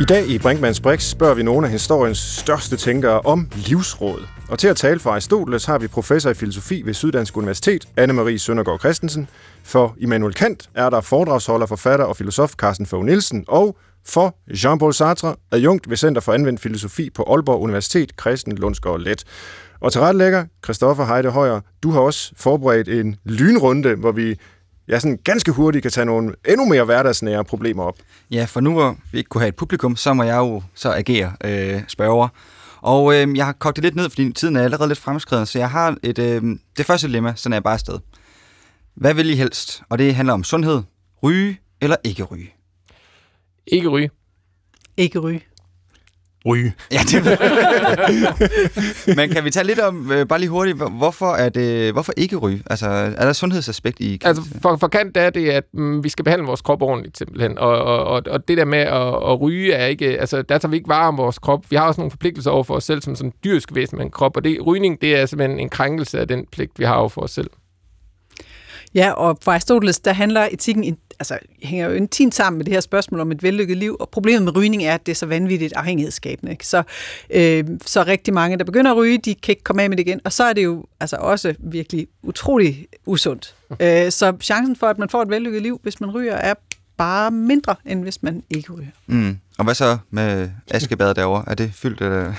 [0.00, 4.35] I dag i Brinkmanns Brix spørger vi nogle af historiens største tænkere om livsråd.
[4.48, 8.36] Og til at tale for Aristoteles har vi professor i filosofi ved Syddansk Universitet, Anne-Marie
[8.36, 9.28] Søndergaard Christensen.
[9.62, 13.44] For Immanuel Kant er der foredragsholder, forfatter og filosof Carsten Fogh Nielsen.
[13.48, 13.76] Og
[14.06, 19.24] for Jean-Paul Sartre, adjunkt ved Center for Anvendt Filosofi på Aalborg Universitet, Christen Lundsgaard Let.
[19.80, 24.36] Og til retlægger, Christoffer Heide Højer, du har også forberedt en lynrunde, hvor vi
[24.88, 27.96] ja, sådan ganske hurtigt kan tage nogle endnu mere hverdagsnære problemer op.
[28.30, 30.92] Ja, for nu hvor vi ikke kunne have et publikum, så må jeg jo så
[30.92, 32.28] agere øh, spørger.
[32.80, 35.58] Og øh, jeg har kogt det lidt ned, fordi tiden er allerede lidt fremskreden, så
[35.58, 36.42] jeg har et, øh,
[36.76, 37.98] det første dilemma, sådan er jeg bare afsted.
[38.94, 39.82] Hvad vil I helst?
[39.88, 40.82] Og det handler om sundhed,
[41.22, 42.54] ryge eller ikke ryge?
[43.66, 44.10] Ikke ryge.
[44.96, 45.42] Ikke ryge
[46.46, 46.74] ryge.
[46.92, 47.38] Ja, det
[49.16, 52.36] Men kan vi tage lidt om, øh, bare lige hurtigt, hvorfor, er det, hvorfor ikke
[52.36, 52.62] ryge?
[52.70, 54.26] Altså, er der sundhedsaspekt i Kant?
[54.26, 57.58] Altså, for, for Kant er det, at mm, vi skal behandle vores krop ordentligt, simpelthen.
[57.58, 60.20] Og, og, og det der med at, at ryge er ikke...
[60.20, 61.70] Altså, der tager vi ikke vare om vores krop.
[61.70, 64.10] Vi har også nogle forpligtelser over for os selv, som sådan dyrsk væsen med en
[64.10, 64.36] krop.
[64.36, 67.20] Og det, rygning, det er simpelthen en krænkelse af den pligt, vi har over for
[67.20, 67.50] os selv.
[68.94, 70.84] Ja, og for Aristoteles, der handler etikken
[71.18, 74.42] altså, hænger jo intimt sammen med det her spørgsmål om et vellykket liv, og problemet
[74.42, 76.52] med rygning er, at det er så vanvittigt afhængighedsskabende.
[76.52, 76.66] Ikke?
[76.66, 76.82] Så,
[77.30, 80.06] øh, så rigtig mange, der begynder at ryge, de kan ikke komme af med det
[80.06, 83.54] igen, og så er det jo altså også virkelig utrolig usundt.
[83.80, 86.54] Øh, så chancen for, at man får et vellykket liv, hvis man ryger, er
[86.96, 88.90] bare mindre, end hvis man ikke ryger.
[89.06, 89.38] Mm.
[89.58, 91.44] Og hvad så med askebadet derovre?
[91.46, 92.00] Er det fyldt?
[92.00, 92.32] Eller?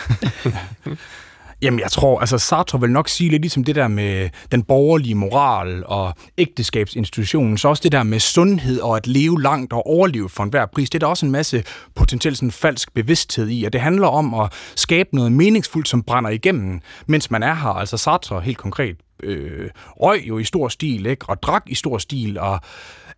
[1.62, 5.16] Jamen, jeg tror, altså Sartre vil nok sige lidt ligesom det der med den borgerlige
[5.16, 10.30] moral og ægteskabsinstitutionen, så også det der med sundhed og at leve langt og overleve
[10.30, 11.64] for enhver pris, det er der også en masse
[11.95, 16.30] potentielt sådan falsk bevidsthed i, og det handler om at skabe noget meningsfuldt, som brænder
[16.30, 17.70] igennem, mens man er her.
[17.70, 19.70] Altså Sartre helt konkret øh,
[20.01, 21.30] røg jo i stor stil, ikke?
[21.30, 22.60] og drak i stor stil, og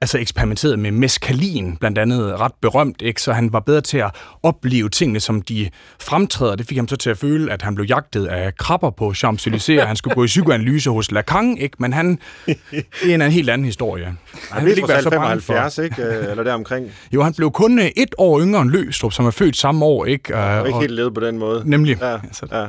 [0.02, 3.22] altså eksperimenteret med meskalin, blandt andet ret berømt, ikke?
[3.22, 4.12] så han var bedre til at
[4.44, 5.70] opleve tingene, som de
[6.00, 6.56] fremtræder.
[6.56, 9.82] Det fik ham så til at føle, at han blev jagtet af krabber på Champs-Élysées,
[9.82, 11.78] og han skulle gå i psykoanalyse hos Lacan, ikke?
[11.80, 12.58] men han det
[13.04, 14.06] er en, en helt anden historie.
[14.06, 14.18] Han,
[14.52, 15.82] han ville ikke være så 75, for...
[15.82, 16.04] ikke?
[16.04, 16.92] Øh, eller deromkring.
[17.12, 20.06] Jo, han blev kun øh, et år yngre end Løstrup, som er født samme år.
[20.06, 21.64] Ikke, og ikke helt levet på den måde.
[21.66, 21.98] Nemlig.
[22.02, 22.48] Ja, altså.
[22.52, 22.68] ja.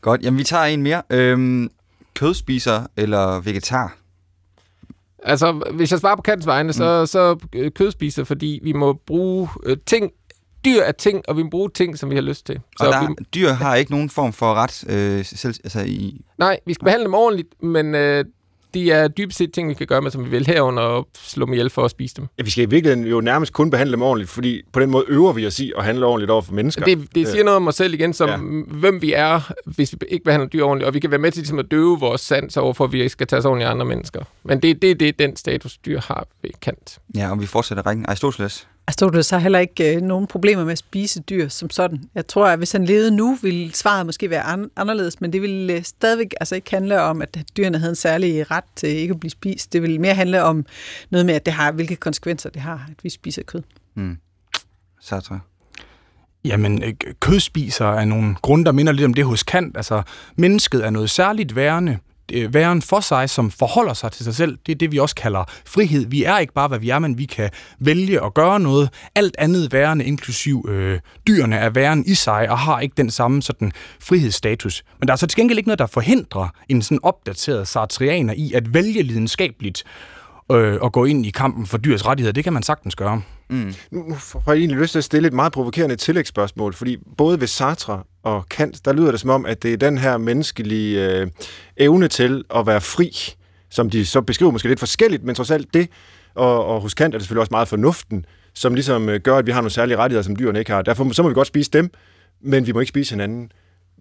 [0.00, 1.02] Godt, jamen vi tager en mere.
[1.10, 1.70] Øhm,
[2.14, 3.96] kødspiser eller vegetar?
[5.22, 6.72] Altså, hvis jeg svarer på Kants vegne, mm.
[6.72, 10.10] så, så øh, kødspiser, fordi vi må bruge øh, ting,
[10.64, 12.60] dyr er ting, og vi må bruge ting, som vi har lyst til.
[12.78, 16.24] Så og der, vi, dyr har ikke nogen form for ret øh, selv, altså i...
[16.38, 18.24] Nej, vi skal behandle dem ordentligt, men øh,
[18.74, 21.46] de er dybest set ting, vi kan gøre med, som vi vil herunder og slå
[21.46, 22.26] dem ihjel for at spise dem.
[22.38, 25.04] Ja, vi skal i virkeligheden jo nærmest kun behandle dem ordentligt, fordi på den måde
[25.08, 26.84] øver vi os i at handle ordentligt over for mennesker.
[26.84, 28.36] Det, det siger noget om os selv igen, som ja.
[28.78, 31.40] hvem vi er, hvis vi ikke behandler dyr ordentligt, og vi kan være med til
[31.40, 33.86] ligesom, at døve vores sans overfor, at vi ikke skal tage os ordentligt af andre
[33.86, 34.20] mennesker.
[34.44, 36.98] Men det er det, det, den status, dyr har ved kant.
[37.16, 38.06] Ja, og vi fortsætter rækken.
[38.08, 38.68] Aristoteles.
[38.88, 42.04] Aristoteles har heller ikke øh, nogen problemer med at spise dyr som sådan.
[42.14, 45.42] Jeg tror, at hvis han levede nu, ville svaret måske være an- anderledes, men det
[45.42, 49.12] ville øh, stadigvæk altså ikke handle om, at dyrene havde en særlig ret til ikke
[49.12, 49.72] at blive spist.
[49.72, 50.66] Det ville mere handle om
[51.10, 53.62] noget med, at det har, hvilke konsekvenser det har, at vi spiser kød.
[53.94, 54.16] Mm.
[55.00, 55.40] Sartre.
[56.44, 59.76] Jamen, øh, kødspiser er nogle grunde, der minder lidt om det hos Kant.
[59.76, 60.02] Altså,
[60.36, 61.98] mennesket er noget særligt værende
[62.32, 64.58] øh, væren for sig, som forholder sig til sig selv.
[64.66, 66.06] Det er det, vi også kalder frihed.
[66.06, 68.90] Vi er ikke bare, hvad vi er, men vi kan vælge at gøre noget.
[69.14, 73.42] Alt andet værende, inklusiv øh, dyrene, er væren i sig og har ikke den samme
[73.42, 74.84] sådan frihedsstatus.
[75.00, 78.52] Men der er så til gengæld ikke noget, der forhindrer en sådan opdateret sartrianer i
[78.52, 79.84] at vælge lidenskabeligt
[80.52, 82.32] øh, at gå ind i kampen for dyrs rettigheder.
[82.32, 83.22] Det kan man sagtens gøre.
[83.50, 83.74] Mm.
[83.90, 87.46] Nu får jeg egentlig lyst til at stille et meget provokerende tillægsspørgsmål, fordi både ved
[87.46, 91.26] Sartre og Kant, der lyder det som om, at det er den her menneskelige øh,
[91.76, 93.12] evne til at være fri,
[93.70, 95.88] som de så beskriver måske lidt forskelligt, men trods alt det,
[96.34, 98.24] og, og hos Kant er det selvfølgelig også meget fornuften,
[98.54, 100.82] som ligesom øh, gør, at vi har nogle særlige rettigheder, som dyrene ikke har.
[100.82, 101.90] Derfor så må vi godt spise dem,
[102.42, 103.52] men vi må ikke spise hinanden.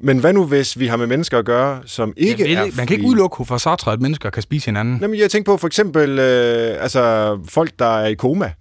[0.01, 2.87] Men hvad nu, hvis vi har med mennesker at gøre, som ikke ja, er Man
[2.87, 4.97] kan ikke udelukke for Sartre, at mennesker kan spise hinanden.
[5.01, 8.51] Jamen, jeg tænker på for eksempel øh, altså, folk, der er i koma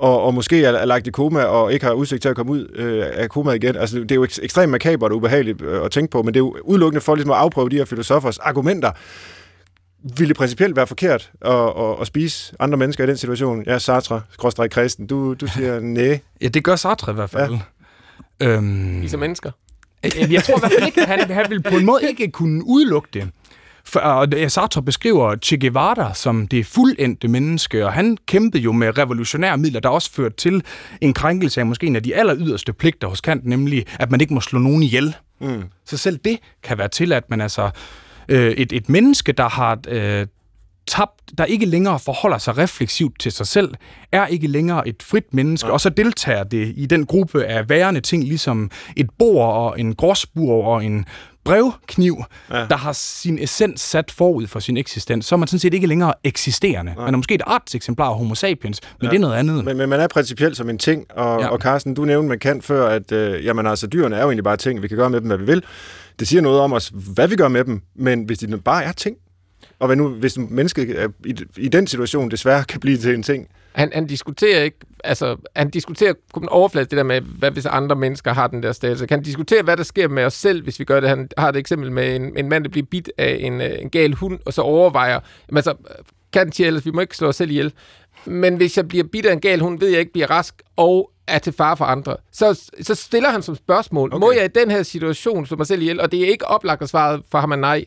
[0.00, 2.52] og, og måske er, er lagt i koma og ikke har udsigt til at komme
[2.52, 3.76] ud øh, af koma igen.
[3.76, 6.44] Altså, det er jo ekstremt makabert og ubehageligt øh, at tænke på, men det er
[6.44, 8.90] jo udelukkende for ligesom at afprøve de her filosofers argumenter.
[10.16, 13.64] Vil det principielt være forkert at, at, at spise andre mennesker i den situation?
[13.66, 16.20] Ja, Sartre, skråstrej kristen, du, du siger nej.
[16.42, 17.58] Ja, det gør Sartre i hvert fald.
[18.40, 18.46] Ja.
[18.46, 19.50] Øhm, ligesom mennesker.
[20.30, 22.62] Jeg tror i hvert fald ikke, at han, han vil på en måde ikke kunne
[22.66, 23.28] udelukke det.
[23.84, 29.58] For, Sartre beskriver Che Guevara som det fuldendte menneske, og han kæmpede jo med revolutionære
[29.58, 30.62] midler, der også førte til
[31.00, 34.20] en krænkelse af måske en af de aller yderste pligter hos Kant, nemlig at man
[34.20, 35.16] ikke må slå nogen ihjel.
[35.40, 35.62] Mm.
[35.84, 37.70] Så selv det kan være til, at man altså
[38.28, 40.26] øh, et, et menneske, der har øh,
[40.86, 43.74] tabt, der ikke længere forholder sig refleksivt til sig selv,
[44.12, 45.72] er ikke længere et frit menneske, ja.
[45.72, 49.94] og så deltager det i den gruppe af værende ting, ligesom et bord og en
[49.94, 51.04] gråsbur og en
[51.44, 52.16] brevkniv,
[52.50, 52.66] ja.
[52.70, 55.86] der har sin essens sat forud for sin eksistens, så er man sådan set ikke
[55.86, 56.94] længere eksisterende.
[56.98, 57.04] Ja.
[57.04, 59.10] Man er måske et artseksemplar af homo sapiens, men ja.
[59.10, 59.64] det er noget andet.
[59.64, 61.48] Men, men man er principielt som en ting, og, ja.
[61.48, 64.44] og Carsten, du nævnte med Kant før, at øh, jamen, altså, dyrene er jo egentlig
[64.44, 65.64] bare ting, vi kan gøre med dem, hvad vi vil.
[66.18, 68.92] Det siger noget om os, hvad vi gør med dem, men hvis de bare er
[68.92, 69.16] ting,
[69.78, 73.48] og hvad nu, hvis mennesket i, i den situation desværre kan blive til en ting,
[73.72, 77.96] han, han diskuterer ikke, altså, han diskuterer kun overfladisk det der med, hvad hvis andre
[77.96, 79.08] mennesker har den der status.
[79.10, 81.08] Han diskuterer, hvad der sker med os selv, hvis vi gør det.
[81.08, 83.90] Han har et eksempel med en, en mand, der bliver bit af en, øh, en
[83.90, 85.74] gal hund, og så overvejer, jamen, altså,
[86.32, 87.72] kan sige ellers, vi må ikke slå os selv ihjel.
[88.24, 91.10] Men hvis jeg bliver bit af en gal hund, ved jeg ikke bliver rask, og
[91.26, 92.16] er til fare for andre.
[92.32, 94.20] Så, så stiller han som spørgsmål, okay.
[94.20, 96.00] må jeg i den her situation slå mig selv ihjel?
[96.00, 97.84] Og det er ikke oplagt at svare for ham, nej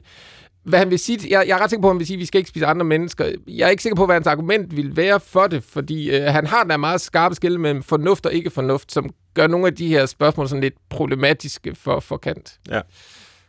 [0.64, 2.20] hvad han vil sige, jeg, jeg er ret sikker på, at han vil sige, at
[2.20, 3.32] vi skal ikke spise andre mennesker.
[3.48, 6.48] Jeg er ikke sikker på, hvad hans argument vil være for det, fordi øh, han
[6.48, 9.88] har den meget skarpe skille mellem fornuft og ikke fornuft, som gør nogle af de
[9.88, 12.60] her spørgsmål sådan lidt problematiske for, for Kant.
[12.70, 12.82] Ja.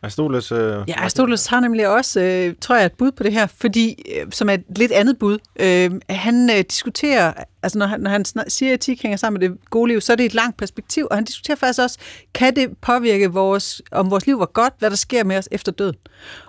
[0.05, 0.51] Aristoteles...
[0.51, 0.83] Øh...
[0.87, 4.27] Ja, Aristoteles har nemlig også, øh, tror jeg, et bud på det her, fordi, øh,
[4.31, 5.37] som er et lidt andet bud.
[5.59, 7.33] Øh, han øh, diskuterer,
[7.63, 10.11] altså når han, når han siger, at etik hænger sammen med det gode liv, så
[10.11, 11.97] er det et langt perspektiv, og han diskuterer faktisk også,
[12.33, 15.71] kan det påvirke vores, om vores liv var godt, hvad der sker med os efter
[15.71, 15.95] døden.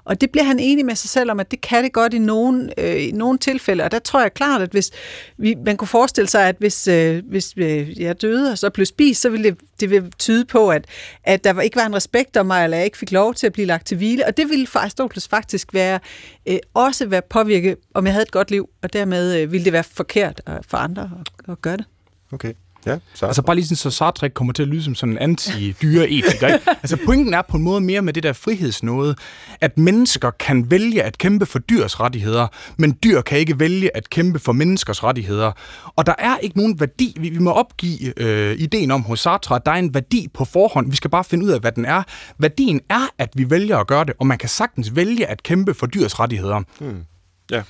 [0.05, 2.19] Og det bliver han enig med sig selv om, at det kan det godt i
[2.19, 4.91] nogle, øh, i nogle tilfælde, og der tror jeg klart, at hvis
[5.39, 8.87] vi, man kunne forestille sig, at hvis, øh, hvis øh, jeg døde og så blev
[8.87, 10.85] spist, så ville det, det ville tyde på, at,
[11.25, 13.53] at der ikke var en respekt om mig, eller jeg ikke fik lov til at
[13.53, 16.01] blive lagt til hvile, og det ville for Aristoteles faktisk være,
[16.47, 19.73] øh, også være påvirket, om jeg havde et godt liv, og dermed øh, ville det
[19.73, 21.85] være forkert øh, for andre at, at gøre det.
[22.33, 22.53] Okay.
[22.87, 23.27] Ja, så.
[23.27, 26.59] Altså bare lige sådan, så Sartre kommer til at lyde som sådan en anti-dyreetiker.
[26.83, 29.15] altså pointen er på en måde mere med det der frihedsnåde,
[29.61, 34.11] at mennesker kan vælge at kæmpe for dyrs rettigheder, men dyr kan ikke vælge at
[34.11, 35.53] kæmpe for menneskers rettigheder.
[35.97, 37.17] Og der er ikke nogen værdi.
[37.21, 40.45] Vi, vi må opgive øh, ideen om hos Sartre, at der er en værdi på
[40.45, 40.91] forhånd.
[40.91, 42.03] Vi skal bare finde ud af, hvad den er.
[42.39, 45.75] Værdien er, at vi vælger at gøre det, og man kan sagtens vælge at kæmpe
[45.75, 46.63] for dyrs rettigheder.
[46.81, 47.05] Hmm.
[47.51, 47.63] Ja.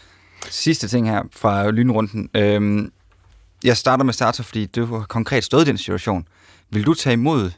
[0.50, 2.30] Sidste ting her fra lynrunden.
[2.34, 2.92] Øhm,
[3.64, 6.28] jeg starter med Sartre, fordi du har konkret stået i den situation.
[6.70, 7.50] Vil du tage imod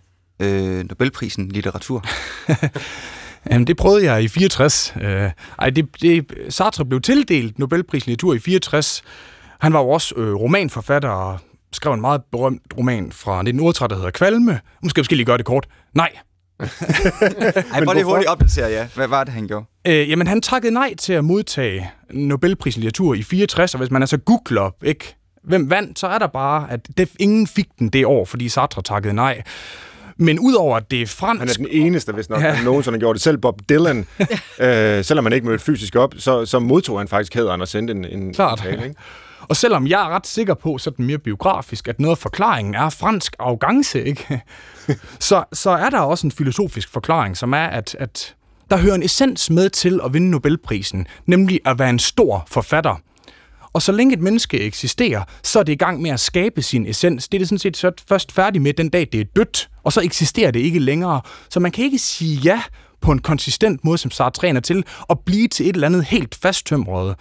[0.43, 2.05] øh, Nobelprisen litteratur?
[3.51, 4.95] Jamen, det prøvede jeg i 64.
[5.01, 9.03] Øh, ej, det, det, Sartre blev tildelt Nobelprisen litteratur i 64.
[9.61, 11.39] Han var jo også øh, romanforfatter og
[11.73, 14.61] skrev en meget berømt roman fra 1938, der hedder Kvalme.
[14.83, 15.69] Måske skal lige gøre det kort.
[15.95, 16.11] Nej,
[17.73, 18.89] Ej, bare lige hurtigt opdatere, ja.
[18.95, 19.67] Hvad var det, han gjorde?
[19.87, 23.91] Øh, jamen, han takkede nej til at modtage Nobelprisen i litteratur i 64, og hvis
[23.91, 25.17] man altså googler, ikke,
[25.49, 28.83] hvem vandt, så er der bare, at det, ingen fik den det år, fordi Sartre
[28.83, 29.43] takkede nej.
[30.17, 31.41] Men udover at det er fransk...
[31.41, 32.47] Han er den eneste, hvis nok, ja.
[32.47, 33.23] der nogensinde har gjort det.
[33.23, 34.07] Selv Bob Dylan,
[34.61, 37.91] øh, selvom han ikke mødte fysisk op, så, så modtog han faktisk hæderen og sendte
[37.91, 38.59] en, en Klart.
[38.59, 38.83] tale.
[38.85, 38.95] Ikke?
[39.49, 42.91] Og selvom jeg er ret sikker på, sådan mere biografisk, at noget af forklaringen er
[42.91, 44.41] fransk arrogance, ikke?
[45.21, 48.35] så, så er der også en filosofisk forklaring, som er, at, at
[48.71, 53.01] der hører en essens med til at vinde Nobelprisen, nemlig at være en stor forfatter.
[53.73, 56.87] Og så længe et menneske eksisterer, så er det i gang med at skabe sin
[56.87, 57.29] essens.
[57.29, 59.93] Det er det sådan set så først færdig med den dag, det er dødt, og
[59.93, 61.21] så eksisterer det ikke længere.
[61.51, 62.63] Så man kan ikke sige ja
[63.01, 66.35] på en konsistent måde, som Sartre træner til, og blive til et eller andet helt
[66.35, 67.17] fasttømret,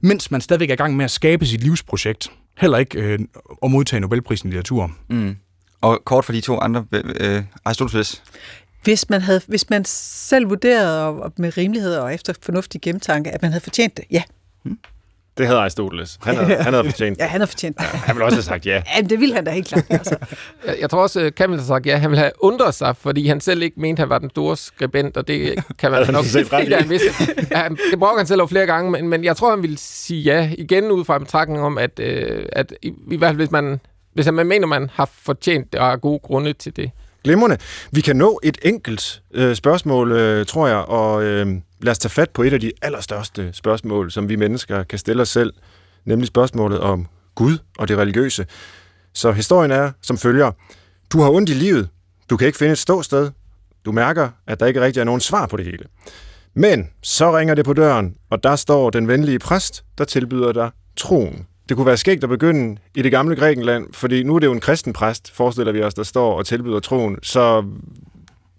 [0.00, 2.30] mens man stadigvæk er i gang med at skabe sit livsprojekt.
[2.58, 3.18] Heller ikke øh,
[3.62, 4.90] at modtage Nobelprisen i litteratur.
[5.10, 5.36] Mm.
[5.80, 8.22] Og kort for de to andre, øh, Aristoteles.
[8.82, 13.30] Hvis man, havde, hvis man selv vurderede og, og med rimelighed og efter fornuftig gennemtanke,
[13.30, 14.22] at man havde fortjent det, ja.
[15.38, 16.18] Det havde Aristoteles.
[16.22, 17.84] Han havde, han havde fortjent Ja, han har fortjent det.
[17.86, 18.82] Han ville også have sagt ja.
[18.96, 19.84] Ja, det ville han da helt klart.
[19.90, 20.16] Altså.
[20.66, 21.96] Jeg, jeg tror også, øh, Kamil har sagt ja.
[21.96, 25.16] Han ville have undret sig, fordi han selv ikke mente, han var den store skribent,
[25.16, 26.70] og det kan man Havde nok set ret i.
[26.70, 26.78] Ja.
[27.62, 30.22] Ja, det brugte han selv over flere gange, men, men jeg tror, han ville sige
[30.22, 33.50] ja igen ud fra en betragtning om, at, øh, at i, i hvert fald hvis
[33.50, 33.80] man,
[34.14, 36.90] hvis man mener, man har fortjent det og har gode grunde til det.
[37.24, 37.58] Glimrende.
[37.92, 41.46] Vi kan nå et enkelt øh, spørgsmål, øh, tror jeg, og øh,
[41.80, 45.22] lad os tage fat på et af de allerstørste spørgsmål, som vi mennesker kan stille
[45.22, 45.52] os selv,
[46.04, 48.46] nemlig spørgsmålet om Gud og det religiøse.
[49.14, 50.52] Så historien er som følger.
[51.12, 51.88] Du har ondt i livet.
[52.30, 53.30] Du kan ikke finde et ståsted.
[53.84, 55.84] Du mærker, at der ikke rigtig er nogen svar på det hele.
[56.54, 60.70] Men så ringer det på døren, og der står den venlige præst, der tilbyder dig
[60.96, 61.46] troen.
[61.68, 64.52] Det kunne være skægt at begynde i det gamle Grækenland, fordi nu er det jo
[64.52, 67.18] en kristen præst, forestiller vi os, der står og tilbyder troen.
[67.22, 67.64] Så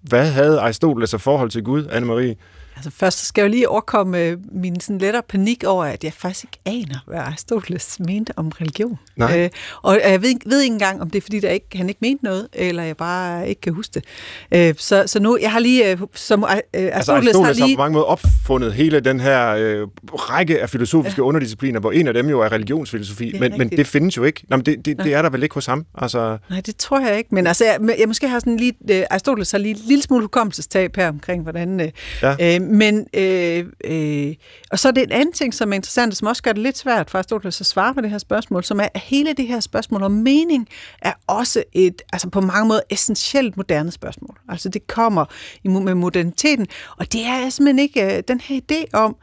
[0.01, 2.35] hvad havde Aristoteles af forhold til Gud, Anne-Marie?
[2.75, 6.03] Altså først så skal jeg jo lige overkomme øh, min sådan lettere panik over, at
[6.03, 8.99] jeg faktisk ikke aner, hvad Aristoteles mente om religion.
[9.17, 9.39] Nej.
[9.43, 9.49] Øh,
[9.81, 12.23] og jeg ved, ved ikke engang, om det er, fordi der ikke, han ikke mente
[12.23, 14.03] noget, eller jeg bare ikke kan huske det.
[14.69, 17.65] Øh, så, så nu, jeg har lige, øh, som øh, Aristoteles, Altså, har Aristoteles har
[17.65, 17.75] lige...
[17.75, 21.23] på mange måder opfundet hele den her øh, række af filosofiske ja.
[21.27, 24.23] underdiscipliner, hvor en af dem jo er religionsfilosofi, Det er men, men det findes jo
[24.23, 24.43] ikke.
[24.49, 25.85] Nå, men det, det, det er der vel ikke hos ham?
[25.97, 27.35] Altså, Nej, det tror jeg ikke.
[27.35, 28.73] Men altså, jeg, jeg måske har sådan lige...
[28.91, 31.79] Øh, Aristoteles har lige en lille smule hukommelsestab her omkring, hvordan...
[31.79, 32.55] Øh, Ja.
[32.55, 33.07] øh, men...
[33.13, 34.35] Øh, øh,
[34.71, 36.61] og så er det en anden ting, som er interessant, og som også gør det
[36.61, 39.47] lidt svært for Aristoteles at svare på det her spørgsmål, som er, at hele det
[39.47, 40.67] her spørgsmål om mening
[41.01, 44.37] er også et, altså på mange måder, essentielt moderne spørgsmål.
[44.49, 45.25] Altså det kommer
[45.63, 46.67] i, med moderniteten,
[46.97, 49.15] og det er simpelthen ikke øh, den her idé om,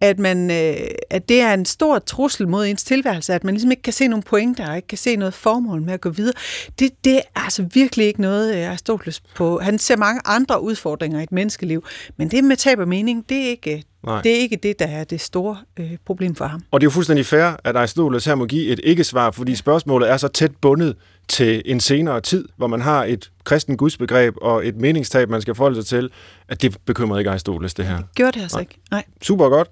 [0.00, 0.76] at, man, øh,
[1.10, 4.08] at det er en stor trussel mod ens tilværelse, at man ligesom ikke kan se
[4.08, 6.34] nogen pointer, og ikke kan se noget formål med at gå videre.
[6.78, 9.58] Det, det er altså virkelig ikke noget, øh, Aristoteles på.
[9.58, 11.84] Han ser mange andre udfordringer i et menneskeliv,
[12.16, 14.22] men det med tab af mening, det er ikke Nej.
[14.22, 16.62] det, er ikke det der er det store øh, problem for ham.
[16.70, 20.10] Og det er jo fuldstændig fair, at Aristoteles her må give et ikke-svar, fordi spørgsmålet
[20.10, 20.96] er så tæt bundet
[21.28, 25.54] til en senere tid, hvor man har et kristen gudsbegreb og et meningstab, man skal
[25.54, 26.10] forholde sig til,
[26.48, 27.98] at det bekymrer ikke Aristoteles, det her.
[28.14, 28.60] Gjorde det altså Nej.
[28.60, 28.78] ikke?
[28.90, 29.04] Nej.
[29.22, 29.68] Super godt.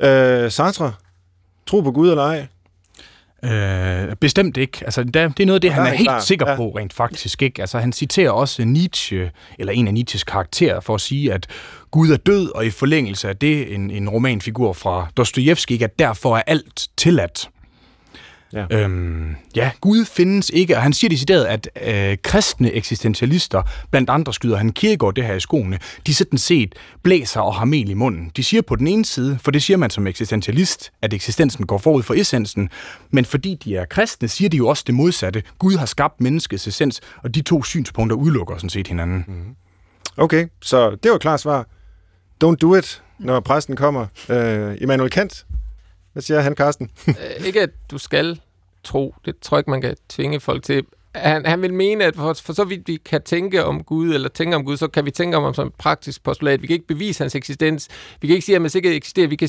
[0.00, 0.92] Øh, Sartre,
[1.66, 2.46] tro på Gud eller ej?
[3.44, 4.78] Øh, bestemt ikke.
[4.84, 6.24] Altså, der, det er noget af det, han Ja, er det er helt klart.
[6.24, 6.56] sikker Ja.
[6.56, 7.42] på rent faktisk.
[7.42, 7.60] Ikke?
[7.62, 11.46] Altså, han citerer også Nietzsche, eller en af Nietzsches karakterer, for at sige, at
[11.90, 16.36] Gud er død, og i forlængelse af det en, en romanfigur fra Dostojevski, at derfor
[16.36, 17.48] er alt tilladt.
[18.52, 18.66] Ja.
[18.70, 24.34] Øhm, ja, Gud findes ikke, og han siger decideret, at øh, kristne eksistentialister, blandt andre
[24.34, 27.94] skyder han Kierkegaard det her i skoene, de sådan set blæser og har mel i
[27.94, 28.30] munden.
[28.36, 31.78] De siger på den ene side, for det siger man som eksistentialist, at eksistensen går
[31.78, 32.70] forud for essensen,
[33.10, 35.42] men fordi de er kristne, siger de jo også det modsatte.
[35.58, 39.24] Gud har skabt menneskets essens, og de to synspunkter udelukker sådan set hinanden.
[39.28, 39.56] Mm.
[40.16, 41.66] Okay, så det var klart svar.
[42.44, 44.06] Don't do it, når præsten kommer.
[44.28, 45.46] Øh, Immanuel Kant,
[46.12, 46.90] hvad siger han, Karsten?
[47.08, 48.40] Øh, ikke at du skal
[48.84, 50.84] tro, det tror jeg ikke, man kan tvinge folk til.
[51.14, 54.28] Han, han vil mene, at for, for så vidt vi kan tænke om Gud, eller
[54.28, 56.62] tænke om Gud, så kan vi tænke om ham som et praktisk postulat.
[56.62, 57.88] Vi kan ikke bevise hans eksistens.
[58.20, 59.28] Vi kan ikke sige, at han sikkert eksisterer.
[59.28, 59.48] Vi kan,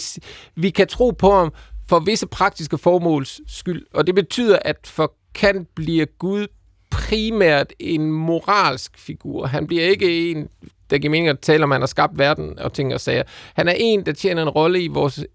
[0.55, 1.53] vi kan tro på ham
[1.89, 3.85] for visse praktiske formåls skyld.
[3.93, 6.47] Og det betyder, at for Kant bliver Gud
[6.89, 9.45] primært en moralsk figur.
[9.45, 10.47] Han bliver ikke en,
[10.89, 13.23] der giver mening at tale om, at han har skabt verden og ting og sager.
[13.53, 15.25] Han er en, der tjener en rolle i vores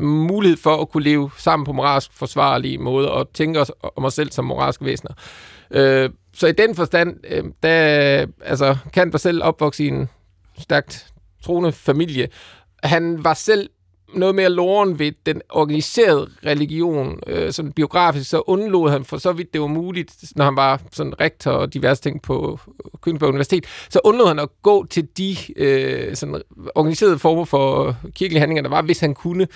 [0.00, 4.14] mulighed for at kunne leve sammen på moralsk forsvarlige måde og tænke os om os
[4.14, 5.12] selv som moralske væsener.
[5.70, 10.08] Øh, så i den forstand, øh, der, altså, Kant var selv opvokset i en
[10.58, 11.06] stærkt
[11.44, 12.28] troende familie.
[12.82, 13.70] Han var selv
[14.14, 19.32] noget mere loren ved den organiserede religion, øh, sådan biografisk, så undlod han for så
[19.32, 23.28] vidt det var muligt, når han var sådan rektor og diverse ting på øh, København
[23.28, 26.42] Universitet, så undlod han at gå til de øh, sådan
[26.74, 29.46] organiserede former for kirkelige handlinger, der var, hvis han kunne.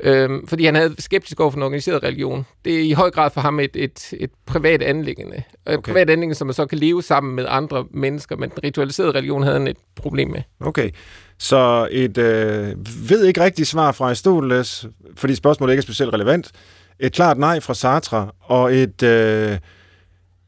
[0.00, 2.46] Øhm, fordi han havde skeptisk over for den organiserede religion.
[2.64, 5.36] Det er i høj grad for ham et, et, et privat anlæggende.
[5.36, 5.92] Et okay.
[5.92, 9.42] privat anlæggende, som man så kan leve sammen med andre mennesker, men den ritualiserede religion
[9.42, 10.42] havde han et problem med.
[10.60, 10.90] Okay.
[11.38, 12.74] Så et øh,
[13.08, 14.86] ved ikke rigtigt svar fra Aristoteles,
[15.16, 16.50] fordi spørgsmålet ikke er specielt relevant.
[16.98, 19.02] Et klart nej fra Sartre, og et...
[19.02, 19.58] Øh,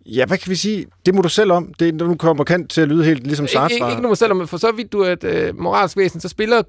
[0.09, 0.87] Ja, hvad kan vi sige?
[1.07, 1.75] Det må du selv om.
[1.79, 3.75] Det, nu kommer kan til at lyde helt ligesom Sartre.
[3.75, 6.29] Ikke, ikke, ikke selv om, for så vidt du er et øh, moralsk væsen, så
[6.29, 6.63] spiller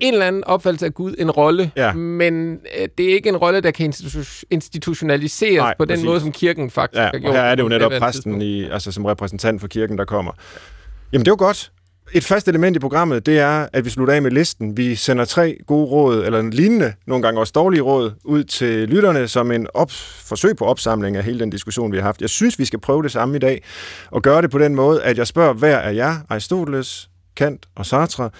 [0.00, 1.92] en eller anden opfattelse af Gud en rolle, ja.
[1.92, 6.04] men øh, det er ikke en rolle, der kan institu- institutionaliseres Nej, på den præcis.
[6.04, 7.34] måde, som kirken faktisk ja, har gjort.
[7.34, 10.32] her er det jo netop præsten i, altså, som repræsentant for kirken, der kommer.
[11.12, 11.70] Jamen, det er jo godt.
[12.12, 14.76] Et fast element i programmet, det er, at vi slutter af med listen.
[14.76, 18.88] Vi sender tre gode råd, eller en lignende, nogle gange også dårlige råd, ud til
[18.88, 19.90] lytterne som en op-
[20.24, 22.20] forsøg på opsamling af hele den diskussion, vi har haft.
[22.20, 23.62] Jeg synes, vi skal prøve det samme i dag,
[24.10, 27.86] og gøre det på den måde, at jeg spørger hver af jer, Aristoteles, Kant og
[27.86, 28.30] Sartre,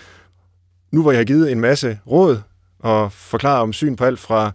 [0.95, 2.41] nu hvor jeg har givet en masse råd
[2.79, 4.53] og forklaret om syn på alt fra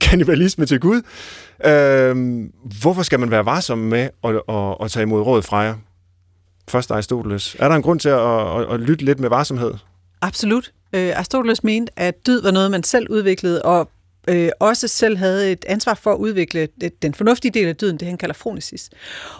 [0.00, 1.02] kanibalisme til Gud,
[1.64, 2.16] øh,
[2.80, 5.74] hvorfor skal man være varsom med at, at, at tage imod råd fra jer?
[6.68, 7.56] Først Aristoteles.
[7.58, 9.74] Er der en grund til at, at, at lytte lidt med varsomhed?
[10.20, 10.72] Absolut.
[10.92, 13.90] Øh, Aristoteles mente, at dyd var noget, man selv udviklede, og
[14.28, 16.68] øh, også selv havde et ansvar for at udvikle
[17.02, 18.90] den fornuftige del af dyden, det han kalder fronesis.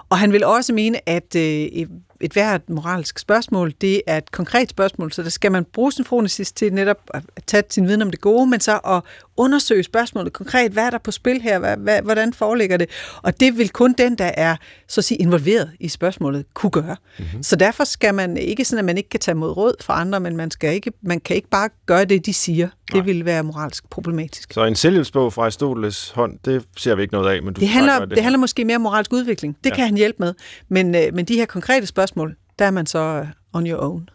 [0.08, 1.86] Og han vil også mene, at øh,
[2.22, 6.04] et hvert moralsk spørgsmål, det er et konkret spørgsmål, så der skal man bruge sin
[6.04, 9.02] fronesis til netop at tage sin viden om det gode, men så at
[9.36, 10.72] undersøge spørgsmålet konkret.
[10.72, 11.58] Hvad er der på spil her?
[11.58, 12.90] Hvad, hvad, hvordan foreligger det?
[13.22, 14.56] Og det vil kun den, der er
[14.88, 16.96] så at sige, involveret i spørgsmålet, kunne gøre.
[17.18, 17.42] Mm-hmm.
[17.42, 20.20] Så derfor skal man ikke sådan, at man ikke kan tage mod råd fra andre,
[20.20, 22.68] men man, skal ikke, man kan ikke bare gøre det, de siger.
[22.92, 23.00] Nej.
[23.00, 24.52] Det vil være moralsk problematisk.
[24.52, 27.42] Så en selvhjælpsbog fra Aristoteles hånd, det ser vi ikke noget af.
[27.42, 29.56] Men du det, handler, det, det handler måske mere om moralsk udvikling.
[29.64, 29.74] Det ja.
[29.74, 30.34] kan han hjælpe med.
[30.68, 32.11] Men, øh, men de her konkrete spørgsmål,
[32.58, 34.08] der er man så øh, on your own.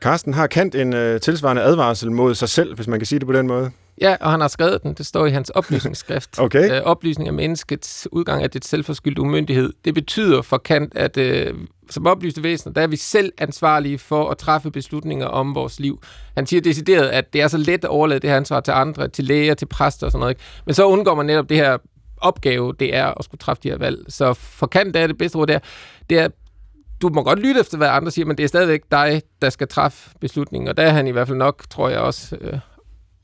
[0.00, 3.26] Carsten har kendt en uh, tilsvarende advarsel mod sig selv, hvis man kan sige det
[3.26, 3.70] på den måde.
[4.00, 4.94] Ja, og han har skrevet den.
[4.94, 6.38] Det står i hans oplysningsskrift.
[6.40, 6.80] okay.
[6.80, 9.72] Uh, oplysning af menneskets udgang af det selvforskyldte umyndighed.
[9.84, 11.58] Det betyder for Kant, at uh,
[11.90, 16.02] som oplyste væsener, der er vi selv ansvarlige for at træffe beslutninger om vores liv.
[16.36, 19.08] Han siger decideret, at det er så let at overlade det her ansvar til andre,
[19.08, 20.36] til læger, til præster og sådan noget.
[20.66, 21.78] Men så undgår man netop det her
[22.16, 24.04] opgave, det er at skulle træffe de her valg.
[24.08, 25.58] Så for Kant er det bedste ord der,
[26.10, 26.28] det er
[27.02, 29.68] du må godt lytte efter, hvad andre siger, men det er stadigvæk dig, der skal
[29.68, 30.68] træffe beslutningen.
[30.68, 32.58] Og der er han i hvert fald nok, tror jeg også, øh,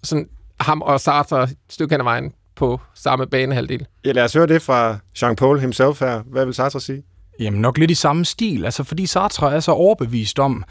[0.02, 0.28] sådan
[0.60, 3.86] ham og Sartre et stykke hen ad vejen på samme banehalvdel.
[4.04, 6.22] Ja, lad os høre det fra Jean-Paul himself her.
[6.22, 7.02] Hvad vil Sartre sige?
[7.40, 10.64] Jamen nok lidt i samme stil, altså fordi Sartre er så overbevist om,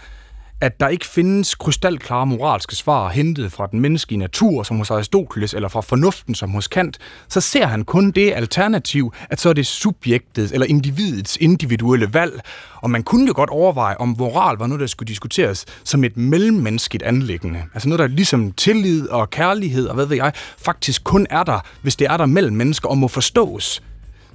[0.62, 5.54] at der ikke findes krystalklare moralske svar hentet fra den menneskelige natur, som hos Aristoteles,
[5.54, 6.98] eller fra fornuften, som hos Kant,
[7.28, 12.42] så ser han kun det alternativ, at så er det subjektet eller individets individuelle valg.
[12.76, 16.18] Og man kunne jo godt overveje, om moral var noget, der skulle diskuteres som et
[16.18, 17.64] mellemmenneskeligt anlæggende.
[17.74, 21.60] Altså noget, der ligesom tillid og kærlighed og hvad ved jeg, faktisk kun er der,
[21.82, 23.82] hvis det er der mellem mennesker og må forstås